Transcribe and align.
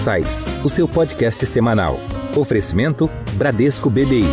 Insights, 0.00 0.46
o 0.64 0.68
seu 0.70 0.88
podcast 0.88 1.44
semanal. 1.44 1.96
Oferecimento 2.34 3.06
Bradesco 3.34 3.90
BBI. 3.90 4.24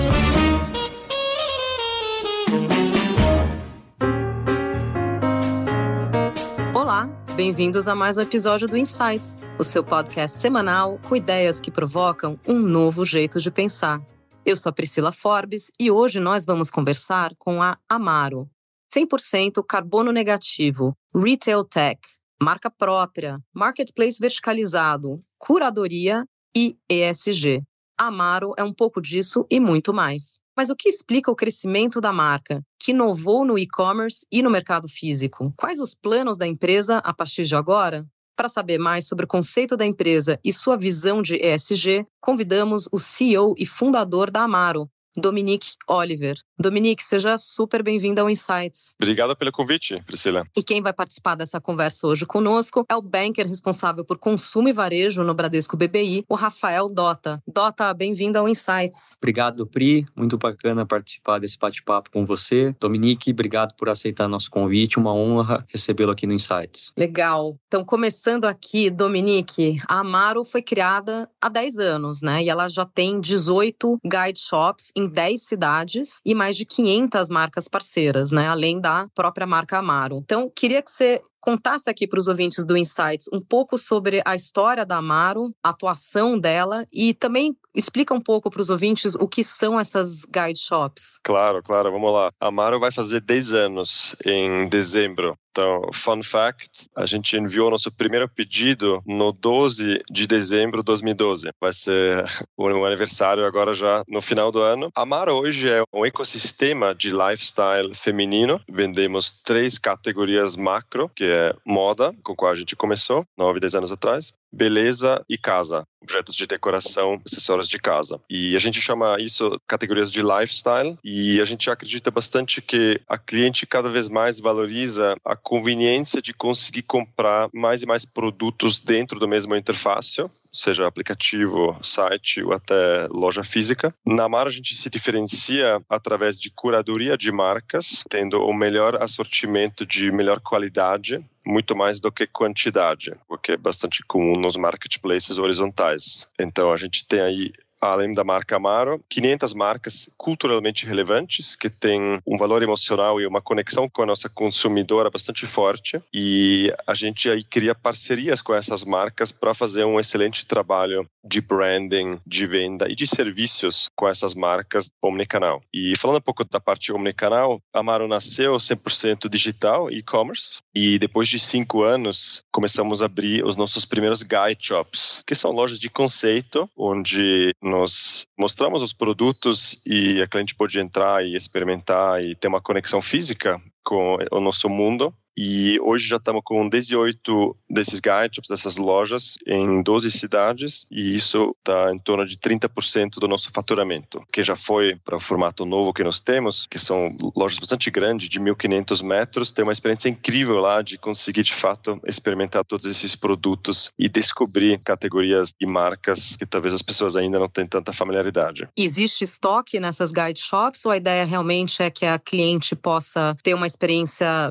Olá, 6.74 7.10
bem-vindos 7.36 7.86
a 7.90 7.94
mais 7.94 8.18
um 8.18 8.22
episódio 8.22 8.66
do 8.66 8.78
Insights, 8.78 9.36
o 9.60 9.64
seu 9.66 9.84
podcast 9.84 10.38
semanal 10.38 11.02
com 11.06 11.18
ideias 11.18 11.60
que 11.60 11.70
provocam 11.70 12.40
um 12.48 12.60
novo 12.60 13.04
jeito 13.04 13.42
de 13.42 13.52
pensar. 13.52 14.02
Eu 14.46 14.56
sou 14.56 14.70
a 14.70 14.74
Priscila 14.74 15.12
Forbes 15.12 15.70
e 15.78 15.92
hoje 15.92 16.22
nós 16.22 16.46
vamos 16.46 16.70
conversar 16.70 17.32
com 17.38 17.62
a 17.62 17.78
Amaro. 17.90 18.50
100% 18.90 19.62
carbono 19.68 20.14
negativo, 20.14 20.96
retail 21.14 21.66
tech, 21.66 22.00
marca 22.42 22.70
própria, 22.70 23.40
marketplace 23.54 24.20
verticalizado, 24.20 25.20
curadoria 25.38 26.26
e 26.56 26.78
ESG. 26.90 27.64
Amaro 28.00 28.54
é 28.58 28.64
um 28.64 28.74
pouco 28.74 29.02
disso 29.02 29.46
e 29.50 29.60
muito 29.60 29.92
mais. 29.94 30.40
Mas 30.56 30.70
o 30.70 30.76
que 30.76 30.88
explica 30.88 31.32
o 31.32 31.36
crescimento 31.36 32.00
da 32.00 32.14
marca, 32.14 32.62
que 32.80 32.92
inovou 32.92 33.44
no 33.44 33.58
e-commerce 33.58 34.26
e 34.32 34.44
no 34.44 34.52
mercado 34.52 34.88
físico? 34.88 35.52
Quais 35.58 35.80
os 35.80 35.96
planos 35.96 36.38
da 36.38 36.46
empresa 36.46 37.00
a 37.00 37.14
partir 37.14 37.44
de 37.46 37.56
agora? 37.56 38.06
Para 38.36 38.50
saber 38.50 38.78
mais 38.78 39.08
sobre 39.08 39.26
o 39.26 39.28
conceito 39.28 39.76
da 39.76 39.84
empresa 39.84 40.40
e 40.44 40.54
sua 40.54 40.78
visão 40.78 41.24
de 41.24 41.38
ESG, 41.38 42.06
convidamos 42.22 42.88
o 42.92 43.00
CEO 43.00 43.56
e 43.58 43.66
fundador 43.66 44.30
da 44.30 44.44
Amaro, 44.44 44.88
Dominique 45.18 45.72
Oliver. 45.88 46.36
Dominique, 46.60 47.04
seja 47.04 47.38
super 47.38 47.82
bem-vinda 47.82 48.22
ao 48.22 48.30
Insights. 48.30 48.94
Obrigado 49.02 49.36
pelo 49.36 49.52
convite, 49.52 50.02
Priscila. 50.06 50.46
E 50.56 50.62
quem 50.62 50.82
vai 50.82 50.94
participar 50.94 51.36
dessa 51.36 51.60
conversa 51.60 52.06
hoje 52.06 52.26
conosco 52.26 52.86
é 52.88 52.96
o 52.96 53.02
banker 53.02 53.48
responsável 53.48 54.06
por 54.06 54.20
consumo 54.20 54.70
e 54.70 54.74
varejo 54.74 55.24
no 55.24 55.34
Bradesco 55.34 55.76
BBI, 55.76 56.24
o 56.30 56.36
Rafael 56.36 56.88
Dota. 56.88 57.42
Dota, 57.48 57.92
bem-vindo 57.94 58.38
ao 58.38 58.48
Insights. 58.48 59.16
Obrigado, 59.18 59.66
Pri. 59.66 60.06
Muito 60.16 60.38
bacana 60.38 60.86
participar 60.86 61.40
desse 61.40 61.58
bate-papo 61.58 62.12
com 62.12 62.26
você. 62.26 62.76
Dominique, 62.80 63.32
obrigado 63.32 63.74
por 63.76 63.90
aceitar 63.90 64.28
nosso 64.28 64.52
convite. 64.52 65.00
Uma 65.00 65.14
honra 65.14 65.66
recebê-lo 65.68 66.12
aqui 66.12 66.28
no 66.28 66.34
Insights. 66.34 66.94
Legal. 66.96 67.58
Então, 67.68 67.84
começando 67.84 68.46
aqui, 68.46 68.90
Dominique, 68.90 69.80
a 69.88 70.00
Amaro 70.00 70.44
foi 70.44 70.62
criada 70.62 71.30
há 71.42 71.50
10 71.50 71.80
anos, 71.80 72.22
né? 72.22 72.44
E 72.44 72.50
ela 72.50 72.68
já 72.68 72.86
tem 72.86 73.20
18 73.20 74.00
guide 74.06 74.40
shops 74.40 74.92
em 74.96 75.07
10 75.08 75.42
cidades 75.44 76.20
e 76.26 76.36
mais 76.36 76.56
de 76.56 76.66
500 76.66 77.30
marcas 77.30 77.68
parceiras, 77.68 78.32
né? 78.32 78.48
Além 78.48 78.80
da 78.80 79.08
própria 79.16 79.48
marca 79.48 79.78
Amaro. 79.78 80.18
Então, 80.24 80.52
queria 80.54 80.82
que 80.82 80.92
você 80.92 81.22
contasse 81.48 81.90
aqui 81.90 82.06
para 82.06 82.20
os 82.20 82.28
ouvintes 82.28 82.66
do 82.66 82.76
Insights 82.76 83.30
um 83.32 83.40
pouco 83.40 83.78
sobre 83.78 84.22
a 84.26 84.36
história 84.36 84.86
da 84.86 84.98
Amaro, 84.98 85.56
a 85.64 85.70
atuação 85.70 86.38
dela 86.38 86.86
e 86.92 87.14
também 87.14 87.56
explica 87.74 88.14
um 88.14 88.20
pouco 88.20 88.52
para 88.52 88.60
os 88.60 88.70
ouvintes 88.70 89.16
o 89.16 89.30
que 89.30 89.46
são 89.46 89.80
essas 89.80 90.26
guide 90.26 90.60
shops. 90.60 91.20
Claro, 91.24 91.64
claro, 91.64 91.90
vamos 91.90 92.12
lá. 92.12 92.32
A 92.38 92.48
Amaro 92.48 92.82
vai 92.82 92.92
fazer 92.92 93.22
10 93.22 93.54
anos 93.54 94.14
em 94.26 94.68
dezembro. 94.68 95.38
Então, 95.58 95.82
fun 95.92 96.22
fact, 96.22 96.88
a 96.96 97.08
gente 97.08 97.36
enviou 97.36 97.72
nosso 97.72 97.92
primeiro 97.92 98.30
pedido 98.30 99.02
no 99.08 99.32
12 99.32 100.02
de 100.08 100.28
dezembro 100.28 100.82
de 100.82 100.86
2012. 100.86 101.50
Vai 101.60 101.74
ser 101.74 102.24
o 102.56 102.86
aniversário 102.86 103.44
agora 103.44 103.74
já 103.74 104.04
no 104.08 104.22
final 104.22 104.52
do 104.52 104.62
ano. 104.62 104.92
Amaro 104.96 105.34
hoje 105.34 105.68
é 105.68 105.82
um 105.92 106.06
ecossistema 106.06 106.94
de 106.94 107.10
lifestyle 107.10 107.96
feminino. 107.96 108.62
Vendemos 108.70 109.42
três 109.42 109.80
categorias 109.80 110.56
macro, 110.56 111.10
que 111.16 111.24
é 111.24 111.37
moda, 111.66 112.14
com 112.24 112.36
qual 112.36 112.52
a 112.52 112.56
gente 112.56 112.76
começou, 112.76 113.26
9, 113.38 113.60
10 113.60 113.76
anos 113.76 113.92
atrás 113.92 114.34
beleza 114.52 115.24
e 115.30 115.38
casa, 115.38 115.86
objetos 116.02 116.36
de 116.36 116.48
decoração, 116.48 117.22
acessórios 117.26 117.68
de 117.68 117.78
casa. 117.80 118.20
E 118.30 118.56
a 118.56 118.60
gente 118.60 118.82
chama 118.82 119.18
isso 119.20 119.60
categorias 119.68 120.12
de 120.12 120.22
lifestyle 120.22 120.98
e 121.04 121.40
a 121.42 121.46
gente 121.46 121.70
acredita 121.70 122.10
bastante 122.10 122.62
que 122.62 123.00
a 123.08 123.18
cliente 123.18 123.66
cada 123.66 123.90
vez 123.90 124.08
mais 124.08 124.40
valoriza 124.40 125.16
a 125.26 125.36
conveniência 125.36 126.22
de 126.22 126.34
conseguir 126.34 126.84
comprar 126.84 127.50
mais 127.54 127.84
e 127.84 127.86
mais 127.86 128.06
produtos 128.06 128.80
dentro 128.80 129.20
do 129.20 129.28
mesmo 129.28 129.56
interface 129.56 130.24
seja 130.58 130.88
aplicativo, 130.88 131.78
site 131.82 132.42
ou 132.42 132.54
até 132.54 133.08
loja 133.12 133.44
física. 133.44 133.94
Na 134.06 134.28
Mar 134.28 134.48
a 134.48 134.50
gente 134.50 134.76
se 134.76 134.90
diferencia 134.90 135.80
através 135.88 136.40
de 136.40 136.50
curadoria 136.50 137.18
de 137.18 137.32
marcas, 137.32 138.04
tendo 138.10 138.44
o 138.44 138.54
melhor 138.54 139.02
assortimento 139.02 139.86
de 139.86 140.12
melhor 140.12 140.40
qualidade 140.40 141.24
muito 141.48 141.76
mais 141.76 142.00
do 142.00 142.12
que 142.12 142.28
quantidade, 142.28 143.14
o 143.30 143.38
que 143.38 143.54
é 143.54 143.58
bastante 143.58 144.04
comum 144.04 144.38
nos 144.38 144.58
marketplaces 144.58 145.38
horizontais. 145.38 146.28
Então 146.38 146.74
a 146.74 146.78
gente 146.78 147.08
tem 147.08 147.22
aí 147.22 147.52
além 147.82 148.14
da 148.14 148.24
marca 148.24 148.56
Amaro, 148.56 149.02
500 149.10 149.54
marcas 149.54 150.10
culturalmente 150.18 150.86
relevantes 150.86 151.56
que 151.56 151.70
têm 151.70 152.20
um 152.26 152.38
valor 152.38 152.64
emocional 152.64 153.20
e 153.22 153.28
uma 153.28 153.42
conexão 153.42 153.88
com 153.90 154.04
a 154.04 154.06
nossa 154.06 154.30
consumidora 154.30 155.10
bastante 155.10 155.46
forte 155.46 156.02
e 156.14 156.74
a 156.86 156.94
gente 156.94 157.30
aí 157.30 157.44
cria 157.44 157.76
parcerias 157.76 158.42
com 158.42 158.54
essas 158.54 158.84
marcas 158.84 159.32
para 159.32 159.54
fazer 159.54 159.86
um 159.86 160.00
excelente 160.00 160.46
trabalho 160.48 161.08
de 161.24 161.42
branding, 161.42 162.20
de 162.26 162.46
venda 162.46 162.88
e 162.90 162.96
de 162.96 163.06
serviços 163.06 163.90
com 163.96 164.08
essas 164.08 164.34
marcas 164.34 164.90
omnicanal. 165.02 165.62
E 165.74 165.96
falando 165.98 166.18
um 166.18 166.22
pouco 166.22 166.46
da 166.46 166.60
parte 166.60 166.92
omnicanal, 166.92 167.60
Amaro 167.74 168.08
nasceu 168.08 168.56
100% 168.56 169.30
digital, 169.30 169.92
e-commerce, 169.92 170.60
e 170.74 170.98
depois 170.98 171.28
de 171.28 171.40
cinco 171.40 171.84
anos 171.84 172.42
começamos 172.52 173.02
a 173.02 173.06
abrir 173.06 173.44
os 173.46 173.56
nossos 173.56 173.86
primeiros 173.86 174.24
guide 174.24 174.58
shops, 174.60 175.22
que 175.26 175.36
são 175.36 175.52
lojas 175.52 175.80
de 175.80 175.90
conceito, 175.90 176.70
onde 176.76 177.52
nós 177.68 178.26
mostramos 178.38 178.82
os 178.82 178.94
produtos 178.94 179.82
e 179.86 180.22
a 180.22 180.28
cliente 180.28 180.56
pode 180.56 180.80
entrar 180.80 181.24
e 181.26 181.36
experimentar 181.36 182.24
e 182.24 182.36
ter 182.36 182.48
uma 182.48 182.62
conexão 182.62 183.02
física 183.02 183.62
com 183.88 184.18
o 184.32 184.42
nosso 184.42 184.68
mundo 184.68 185.14
e 185.38 185.80
hoje 185.82 186.08
já 186.08 186.16
estamos 186.16 186.42
com 186.44 186.68
18 186.68 187.56
desses 187.70 188.00
gadgets, 188.00 188.50
dessas 188.50 188.78
lojas, 188.78 189.38
em 189.46 189.84
12 189.84 190.10
cidades, 190.10 190.88
e 190.92 191.14
isso 191.14 191.56
está 191.60 191.94
em 191.94 192.00
torno 192.00 192.26
de 192.26 192.38
30% 192.38 193.20
do 193.20 193.28
nosso 193.28 193.52
faturamento, 193.52 194.24
que 194.32 194.42
já 194.42 194.56
foi 194.56 194.96
para 195.06 195.18
o 195.18 195.20
formato 195.20 195.64
novo 195.64 195.94
que 195.94 196.04
nós 196.04 196.20
temos, 196.20 196.66
que 196.66 196.80
são 196.80 197.16
lojas 197.36 197.60
bastante 197.60 197.92
grandes, 197.92 198.28
de 198.28 198.40
1.500 198.40 199.04
metros. 199.04 199.52
Tem 199.52 199.62
uma 199.62 199.72
experiência 199.72 200.10
incrível 200.10 200.60
lá 200.60 200.82
de 200.82 200.98
conseguir, 200.98 201.44
de 201.44 201.54
fato, 201.54 202.02
experimentar 202.08 202.66
todos 202.66 202.86
esses 202.88 203.16
produtos 203.16 203.92
e 204.00 204.10
descobrir 204.10 204.80
categorias 204.80 205.54
e 205.62 205.68
marcas 205.68 206.36
que 206.36 206.48
talvez 206.48 206.74
as 206.74 206.82
pessoas 206.82 207.16
ainda 207.16 207.38
não 207.38 207.48
têm 207.48 207.68
tanta 207.68 207.94
familiaridade. 207.94 208.68
Existe 208.76 209.24
estoque 209.24 209.80
nessas 209.80 210.12
guide 210.12 210.40
shops 210.40 210.84
ou 210.86 210.92
a 210.92 210.98
ideia 210.98 211.26
realmente 211.26 211.84
é 211.84 211.92
que 211.92 212.06
a 212.06 212.18
cliente 212.18 212.76
possa 212.76 213.38
ter 213.44 213.54
uma 213.54 213.68
experiência 213.68 213.77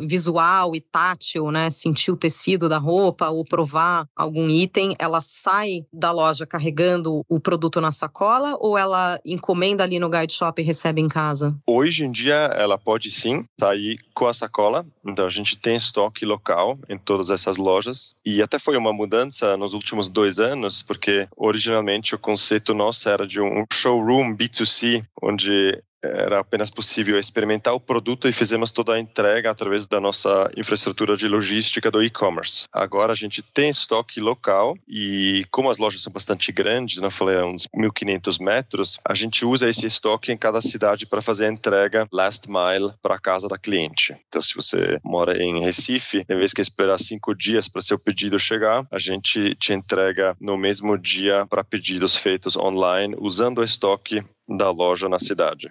visual 0.07 0.75
e 0.75 0.81
tátil, 0.81 1.51
né, 1.51 1.71
sentir 1.71 2.11
o 2.11 2.17
tecido 2.17 2.69
da 2.69 2.79
roupa 2.79 3.29
ou 3.29 3.45
provar 3.45 4.09
algum 4.15 4.49
item, 4.49 4.95
ela 4.99 5.21
sai 5.21 5.85
da 5.93 6.13
loja 6.13 6.47
carregando 6.47 7.25
o 7.29 7.41
produto 7.41 7.81
na 7.81 7.91
sacola 7.91 8.57
ou 8.61 8.77
ela 8.77 9.19
encomenda 9.25 9.85
ali 9.85 9.99
no 9.99 10.11
guide 10.11 10.33
shop 10.33 10.61
e 10.61 10.65
recebe 10.65 11.01
em 11.01 11.09
casa? 11.09 11.57
Hoje 11.67 12.05
em 12.05 12.11
dia 12.11 12.35
ela 12.35 12.79
pode 12.79 13.11
sim 13.11 13.45
sair 13.59 13.99
com 14.15 14.27
a 14.27 14.33
sacola. 14.33 14.87
Então 15.05 15.27
a 15.27 15.31
gente 15.31 15.57
tem 15.57 15.77
estoque 15.77 16.25
local 16.25 16.79
em 16.89 16.99
todas 16.99 17.31
essas 17.31 17.57
lojas 17.57 18.17
e 18.25 18.43
até 18.43 18.59
foi 18.59 18.77
uma 18.77 18.93
mudança 18.93 19.57
nos 19.57 19.75
últimos 19.75 20.09
dois 20.09 20.39
anos 20.39 20.83
porque 20.83 21.29
originalmente 21.37 22.15
o 22.15 22.19
conceito 22.19 22.75
nosso 22.75 23.09
era 23.09 23.27
de 23.27 23.41
um 23.41 23.65
showroom 23.73 24.37
B2C 24.37 25.05
onde 25.23 25.83
era 26.15 26.41
apenas 26.41 26.71
possível 26.71 27.19
experimentar 27.19 27.75
o 27.75 27.81
produto 27.81 28.29
e 28.29 28.33
fizemos 28.33 28.71
toda 28.71 28.95
a 28.95 29.01
entrega 29.01 29.51
através 29.51 29.87
da 29.87 30.01
nossa 30.01 30.51
infraestrutura 30.57 31.17
de 31.17 31.29
logística 31.29 31.91
do 31.91 32.03
e-commerce. 32.03 32.65
Agora 32.73 33.13
a 33.13 33.17
gente 33.17 33.43
tem 33.43 33.71
estoque 33.71 34.21
local 34.21 34.77
e 34.89 35.45
como 35.51 35.71
as 35.71 35.79
lojas 35.79 36.03
são 36.03 36.13
bastante 36.13 36.53
grandes, 36.53 36.97
não 36.97 37.05
né, 37.05 37.11
falei 37.11 37.39
uns 37.43 37.67
1.500 37.75 38.43
metros, 38.43 38.99
a 39.07 39.15
gente 39.15 39.45
usa 39.45 39.69
esse 39.69 39.87
estoque 39.87 40.33
em 40.33 40.37
cada 40.37 40.61
cidade 40.61 41.07
para 41.07 41.23
fazer 41.23 41.47
a 41.47 41.53
entrega 41.53 42.07
last 42.13 42.49
mile 42.49 42.93
para 43.03 43.17
a 43.17 43.21
casa 43.21 43.49
da 43.49 43.59
cliente. 43.59 44.15
Então, 44.29 44.41
se 44.41 44.55
você 44.55 44.99
mora 45.05 45.43
em 45.43 45.63
Recife, 45.63 46.25
em 46.29 46.37
vez 46.39 46.53
de 46.53 46.63
esperar 46.63 46.99
cinco 46.99 47.35
dias 47.35 47.69
para 47.69 47.83
seu 47.83 47.99
pedido 47.99 48.39
chegar, 48.39 48.87
a 48.91 48.99
gente 48.99 49.55
te 49.57 49.73
entrega 49.73 50.37
no 50.41 50.57
mesmo 50.57 50.97
dia 50.99 51.47
para 51.47 51.65
pedidos 51.65 52.17
feitos 52.17 52.57
online 52.57 53.15
usando 53.19 53.59
o 53.59 53.65
estoque 53.65 54.25
da 54.49 54.71
loja 54.71 55.09
na 55.09 55.19
cidade. 55.19 55.69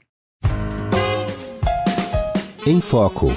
Em 2.67 2.81
Foco. 2.81 3.27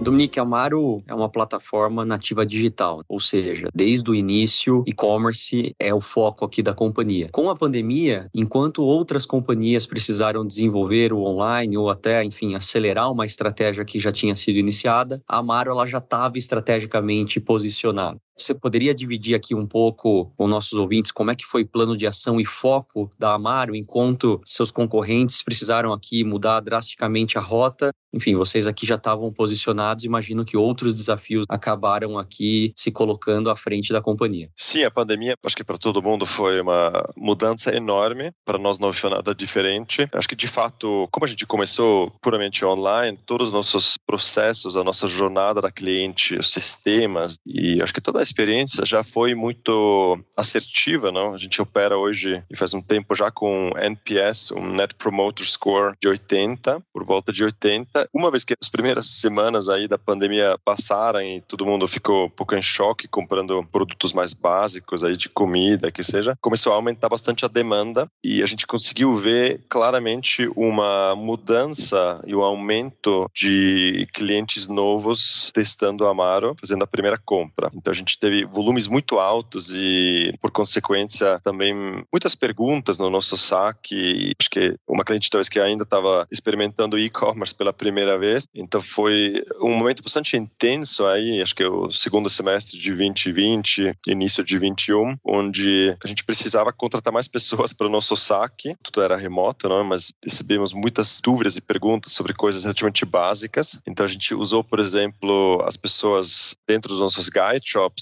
Dominique 0.00 0.40
Amaro 0.40 1.00
é 1.06 1.14
uma 1.14 1.28
plataforma 1.28 2.04
nativa 2.04 2.44
digital, 2.44 3.04
ou 3.08 3.20
seja, 3.20 3.68
desde 3.72 4.10
o 4.10 4.16
início, 4.16 4.82
e-commerce 4.84 5.76
é 5.78 5.94
o 5.94 6.00
foco 6.00 6.44
aqui 6.44 6.60
da 6.60 6.74
companhia. 6.74 7.28
Com 7.30 7.48
a 7.48 7.54
pandemia, 7.54 8.28
enquanto 8.34 8.82
outras 8.82 9.24
companhias 9.24 9.86
precisaram 9.86 10.44
desenvolver 10.44 11.12
o 11.12 11.22
online 11.22 11.78
ou 11.78 11.88
até, 11.88 12.24
enfim, 12.24 12.56
acelerar 12.56 13.12
uma 13.12 13.24
estratégia 13.24 13.84
que 13.84 14.00
já 14.00 14.10
tinha 14.10 14.34
sido 14.34 14.56
iniciada, 14.56 15.22
a 15.28 15.38
Amaro 15.38 15.70
ela 15.70 15.86
já 15.86 15.98
estava 15.98 16.36
estrategicamente 16.36 17.38
posicionada. 17.38 18.18
Você 18.42 18.54
poderia 18.54 18.94
dividir 18.94 19.34
aqui 19.34 19.54
um 19.54 19.66
pouco 19.66 20.32
com 20.36 20.48
nossos 20.48 20.72
ouvintes 20.72 21.12
como 21.12 21.30
é 21.30 21.34
que 21.34 21.44
foi 21.44 21.64
plano 21.64 21.96
de 21.96 22.06
ação 22.06 22.40
e 22.40 22.44
foco 22.44 23.10
da 23.18 23.34
Amaro 23.34 23.74
enquanto 23.74 24.40
seus 24.44 24.70
concorrentes 24.70 25.42
precisaram 25.42 25.92
aqui 25.92 26.24
mudar 26.24 26.60
drasticamente 26.60 27.38
a 27.38 27.40
rota? 27.40 27.92
Enfim, 28.14 28.34
vocês 28.34 28.66
aqui 28.66 28.86
já 28.86 28.96
estavam 28.96 29.32
posicionados, 29.32 30.04
imagino 30.04 30.44
que 30.44 30.56
outros 30.56 30.92
desafios 30.92 31.46
acabaram 31.48 32.18
aqui 32.18 32.72
se 32.76 32.90
colocando 32.90 33.48
à 33.48 33.56
frente 33.56 33.92
da 33.92 34.02
companhia. 34.02 34.50
Sim, 34.54 34.84
a 34.84 34.90
pandemia, 34.90 35.34
acho 35.44 35.56
que 35.56 35.64
para 35.64 35.78
todo 35.78 36.02
mundo 36.02 36.26
foi 36.26 36.60
uma 36.60 37.08
mudança 37.16 37.74
enorme. 37.74 38.30
Para 38.44 38.58
nós 38.58 38.78
não 38.78 38.92
foi 38.92 39.08
nada 39.08 39.34
diferente. 39.34 40.06
Acho 40.12 40.28
que 40.28 40.36
de 40.36 40.46
fato, 40.46 41.08
como 41.10 41.24
a 41.24 41.28
gente 41.28 41.46
começou 41.46 42.12
puramente 42.20 42.64
online, 42.64 43.18
todos 43.24 43.48
os 43.48 43.54
nossos 43.54 43.96
processos, 44.06 44.76
a 44.76 44.84
nossa 44.84 45.06
jornada 45.06 45.60
da 45.62 45.70
cliente, 45.70 46.34
os 46.34 46.52
sistemas 46.52 47.38
e 47.46 47.80
acho 47.80 47.94
que 47.94 48.00
toda 48.00 48.20
a 48.20 48.22
experiência 48.32 48.84
já 48.86 49.04
foi 49.04 49.34
muito 49.34 50.18
assertiva, 50.36 51.12
não? 51.12 51.34
A 51.34 51.38
gente 51.38 51.60
opera 51.60 51.96
hoje 51.96 52.42
e 52.50 52.56
faz 52.56 52.72
um 52.72 52.80
tempo 52.80 53.14
já 53.14 53.30
com 53.30 53.70
NPS, 53.76 54.52
um 54.52 54.66
Net 54.66 54.94
Promoter 54.94 55.46
Score 55.46 55.94
de 56.00 56.08
80, 56.08 56.82
por 56.92 57.04
volta 57.04 57.32
de 57.32 57.44
80. 57.44 58.08
Uma 58.12 58.30
vez 58.30 58.44
que 58.44 58.54
as 58.60 58.68
primeiras 58.68 59.06
semanas 59.10 59.68
aí 59.68 59.86
da 59.86 59.98
pandemia 59.98 60.56
passaram 60.64 61.20
e 61.20 61.40
todo 61.42 61.66
mundo 61.66 61.86
ficou 61.86 62.26
um 62.26 62.30
pouco 62.30 62.54
em 62.54 62.62
choque 62.62 63.06
comprando 63.06 63.62
produtos 63.70 64.12
mais 64.12 64.32
básicos 64.32 65.04
aí 65.04 65.16
de 65.16 65.28
comida, 65.28 65.92
que 65.92 66.02
seja, 66.02 66.36
começou 66.40 66.72
a 66.72 66.76
aumentar 66.76 67.08
bastante 67.08 67.44
a 67.44 67.48
demanda 67.48 68.08
e 68.24 68.42
a 68.42 68.46
gente 68.46 68.66
conseguiu 68.66 69.14
ver 69.16 69.60
claramente 69.68 70.48
uma 70.56 71.14
mudança 71.14 72.22
e 72.26 72.34
um 72.34 72.42
aumento 72.42 73.28
de 73.34 74.06
clientes 74.12 74.68
novos 74.68 75.50
testando 75.54 76.06
a 76.06 76.10
Amaro, 76.10 76.54
fazendo 76.60 76.84
a 76.84 76.86
primeira 76.86 77.18
compra. 77.18 77.70
Então 77.74 77.90
a 77.90 77.94
gente 77.94 78.11
gente 78.12 78.18
teve 78.18 78.44
volumes 78.44 78.86
muito 78.86 79.18
altos 79.18 79.70
e, 79.72 80.34
por 80.40 80.50
consequência, 80.50 81.40
também 81.42 81.74
muitas 82.12 82.34
perguntas 82.34 82.98
no 82.98 83.08
nosso 83.08 83.36
saque. 83.36 84.32
Acho 84.38 84.50
que 84.50 84.76
uma 84.86 85.04
cliente 85.04 85.30
talvez 85.30 85.48
que 85.48 85.60
ainda 85.60 85.84
estava 85.84 86.26
experimentando 86.30 86.98
e-commerce 86.98 87.54
pela 87.54 87.72
primeira 87.72 88.18
vez. 88.18 88.46
Então 88.54 88.80
foi 88.80 89.42
um 89.60 89.74
momento 89.74 90.02
bastante 90.02 90.36
intenso 90.36 91.06
aí, 91.06 91.40
acho 91.40 91.54
que 91.54 91.62
é 91.62 91.68
o 91.68 91.90
segundo 91.90 92.28
semestre 92.28 92.78
de 92.78 92.90
2020, 92.92 93.94
início 94.06 94.44
de 94.44 94.58
21, 94.58 95.16
onde 95.24 95.96
a 96.04 96.06
gente 96.06 96.24
precisava 96.24 96.72
contratar 96.72 97.12
mais 97.12 97.28
pessoas 97.28 97.72
para 97.72 97.86
o 97.86 97.90
nosso 97.90 98.16
saque. 98.16 98.76
Tudo 98.82 99.02
era 99.02 99.16
remoto, 99.16 99.68
não? 99.68 99.84
mas 99.84 100.12
recebemos 100.24 100.72
muitas 100.72 101.20
dúvidas 101.20 101.56
e 101.56 101.60
perguntas 101.60 102.12
sobre 102.12 102.34
coisas 102.34 102.62
relativamente 102.62 103.04
básicas. 103.04 103.80
Então 103.86 104.04
a 104.04 104.08
gente 104.08 104.34
usou, 104.34 104.62
por 104.62 104.78
exemplo, 104.78 105.62
as 105.66 105.76
pessoas 105.76 106.54
dentro 106.66 106.90
dos 106.90 107.00
nossos 107.00 107.28
guide 107.28 107.62
shops 107.64 108.01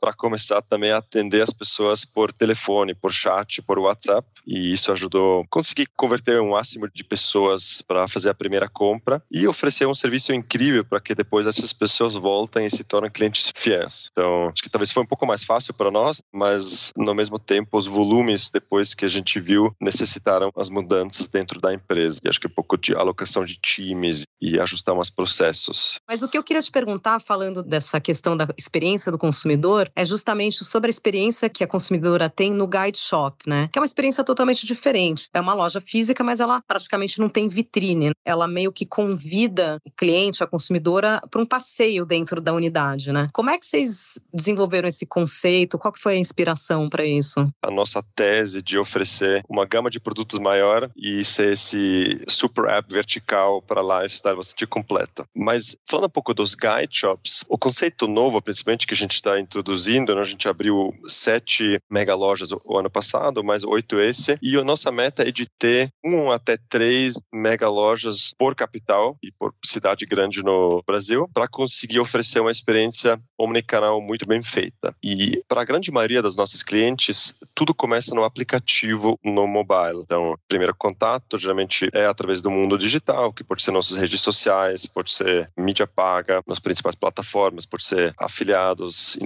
para 0.00 0.12
começar 0.12 0.62
também 0.62 0.90
a 0.90 0.98
atender 0.98 1.42
as 1.42 1.52
pessoas 1.52 2.04
por 2.04 2.32
telefone, 2.32 2.94
por 2.94 3.12
chat, 3.12 3.60
por 3.62 3.78
WhatsApp. 3.78 4.26
E 4.46 4.72
isso 4.72 4.90
ajudou 4.90 5.42
a 5.42 5.46
conseguir 5.48 5.86
converter 5.96 6.40
um 6.40 6.50
máximo 6.50 6.88
de 6.92 7.04
pessoas 7.04 7.82
para 7.86 8.08
fazer 8.08 8.30
a 8.30 8.34
primeira 8.34 8.68
compra 8.68 9.22
e 9.30 9.46
oferecer 9.46 9.86
um 9.86 9.94
serviço 9.94 10.32
incrível 10.32 10.84
para 10.84 11.00
que 11.00 11.14
depois 11.14 11.46
essas 11.46 11.72
pessoas 11.72 12.14
voltem 12.14 12.66
e 12.66 12.70
se 12.70 12.82
tornem 12.84 13.10
clientes 13.10 13.52
fiéis. 13.54 14.08
Então, 14.12 14.48
acho 14.48 14.62
que 14.62 14.70
talvez 14.70 14.90
foi 14.90 15.02
um 15.02 15.06
pouco 15.06 15.26
mais 15.26 15.44
fácil 15.44 15.74
para 15.74 15.90
nós, 15.90 16.22
mas 16.32 16.90
no 16.96 17.14
mesmo 17.14 17.38
tempo 17.38 17.76
os 17.76 17.86
volumes 17.86 18.50
depois 18.50 18.94
que 18.94 19.04
a 19.04 19.08
gente 19.08 19.38
viu 19.38 19.74
necessitaram 19.80 20.50
as 20.56 20.70
mudanças 20.70 21.28
dentro 21.28 21.60
da 21.60 21.72
empresa. 21.74 22.18
E 22.24 22.28
acho 22.28 22.40
que 22.40 22.46
um 22.46 22.54
pouco 22.54 22.78
de 22.78 22.94
alocação 22.94 23.44
de 23.44 23.56
times 23.56 24.24
e 24.40 24.58
ajustar 24.58 24.94
mais 24.94 25.10
processos. 25.10 25.96
Mas 26.08 26.22
o 26.22 26.28
que 26.28 26.38
eu 26.38 26.42
queria 26.42 26.62
te 26.62 26.70
perguntar, 26.70 27.20
falando 27.20 27.62
dessa 27.62 28.00
questão 28.00 28.36
da 28.36 28.48
experiência 28.56 29.12
do 29.12 29.18
consumidor, 29.18 29.89
é 29.94 30.04
justamente 30.04 30.64
sobre 30.64 30.88
a 30.88 30.90
experiência 30.90 31.48
que 31.48 31.64
a 31.64 31.66
consumidora 31.66 32.28
tem 32.28 32.52
no 32.52 32.66
Guide 32.66 32.98
Shop, 32.98 33.36
né? 33.46 33.68
Que 33.72 33.78
é 33.78 33.80
uma 33.80 33.86
experiência 33.86 34.22
totalmente 34.22 34.66
diferente. 34.66 35.28
É 35.34 35.40
uma 35.40 35.54
loja 35.54 35.80
física, 35.80 36.22
mas 36.22 36.40
ela 36.40 36.62
praticamente 36.62 37.18
não 37.18 37.28
tem 37.28 37.48
vitrine. 37.48 38.12
Ela 38.24 38.46
meio 38.46 38.72
que 38.72 38.86
convida 38.86 39.78
o 39.84 39.90
cliente, 39.90 40.42
a 40.42 40.46
consumidora, 40.46 41.20
para 41.30 41.40
um 41.40 41.46
passeio 41.46 42.04
dentro 42.06 42.40
da 42.40 42.52
unidade, 42.52 43.12
né? 43.12 43.28
Como 43.32 43.50
é 43.50 43.58
que 43.58 43.66
vocês 43.66 44.18
desenvolveram 44.32 44.88
esse 44.88 45.06
conceito? 45.06 45.78
Qual 45.78 45.92
que 45.92 46.00
foi 46.00 46.14
a 46.14 46.18
inspiração 46.18 46.88
para 46.88 47.04
isso? 47.04 47.50
A 47.62 47.70
nossa 47.70 48.02
tese 48.14 48.62
de 48.62 48.78
oferecer 48.78 49.42
uma 49.48 49.66
gama 49.66 49.90
de 49.90 50.00
produtos 50.00 50.38
maior 50.38 50.90
e 50.96 51.24
ser 51.24 51.54
esse 51.54 52.22
super 52.28 52.66
app 52.66 52.92
vertical 52.92 53.60
para 53.62 53.82
lifestyle 53.82 54.36
bastante 54.36 54.66
completo. 54.66 55.26
Mas 55.34 55.76
falando 55.88 56.06
um 56.06 56.10
pouco 56.10 56.32
dos 56.32 56.54
guide 56.54 56.96
shops, 56.96 57.44
o 57.48 57.58
conceito 57.58 58.06
novo, 58.06 58.40
principalmente 58.40 58.86
que 58.86 58.94
a 58.94 58.96
gente 58.96 59.14
está 59.14 59.38
introduzindo 59.38 59.79
produzindo, 59.80 60.14
né? 60.14 60.20
a 60.20 60.24
gente 60.24 60.48
abriu 60.48 60.94
sete 61.06 61.80
mega 61.90 62.14
lojas 62.14 62.50
o 62.52 62.78
ano 62.78 62.90
passado, 62.90 63.42
mais 63.42 63.64
oito 63.64 63.98
esse, 63.98 64.38
e 64.42 64.56
a 64.56 64.62
nossa 64.62 64.92
meta 64.92 65.26
é 65.26 65.32
de 65.32 65.46
ter 65.58 65.90
um 66.04 66.30
até 66.30 66.58
três 66.68 67.14
mega 67.32 67.68
lojas 67.68 68.32
por 68.38 68.54
capital 68.54 69.16
e 69.22 69.32
por 69.32 69.54
cidade 69.64 70.04
grande 70.04 70.42
no 70.42 70.82
Brasil, 70.86 71.28
para 71.32 71.48
conseguir 71.48 72.00
oferecer 72.00 72.40
uma 72.40 72.50
experiência 72.50 73.18
omnicanal 73.38 74.00
muito 74.00 74.26
bem 74.26 74.42
feita. 74.42 74.94
E 75.02 75.42
para 75.48 75.62
a 75.62 75.64
grande 75.64 75.90
maioria 75.90 76.22
dos 76.22 76.36
nossos 76.36 76.62
clientes, 76.62 77.38
tudo 77.54 77.74
começa 77.74 78.14
no 78.14 78.24
aplicativo 78.24 79.18
no 79.24 79.46
mobile. 79.46 80.02
Então, 80.02 80.36
primeiro 80.46 80.74
contato 80.76 81.38
geralmente 81.38 81.88
é 81.92 82.04
através 82.04 82.40
do 82.40 82.50
mundo 82.50 82.76
digital, 82.76 83.32
que 83.32 83.44
pode 83.44 83.62
ser 83.62 83.70
nossas 83.70 83.96
redes 83.96 84.20
sociais, 84.20 84.86
pode 84.86 85.10
ser 85.10 85.50
mídia 85.56 85.86
paga 85.86 86.42
nas 86.46 86.58
principais 86.58 86.94
plataformas, 86.94 87.64
pode 87.64 87.84
ser 87.84 88.14
afiliados, 88.18 89.16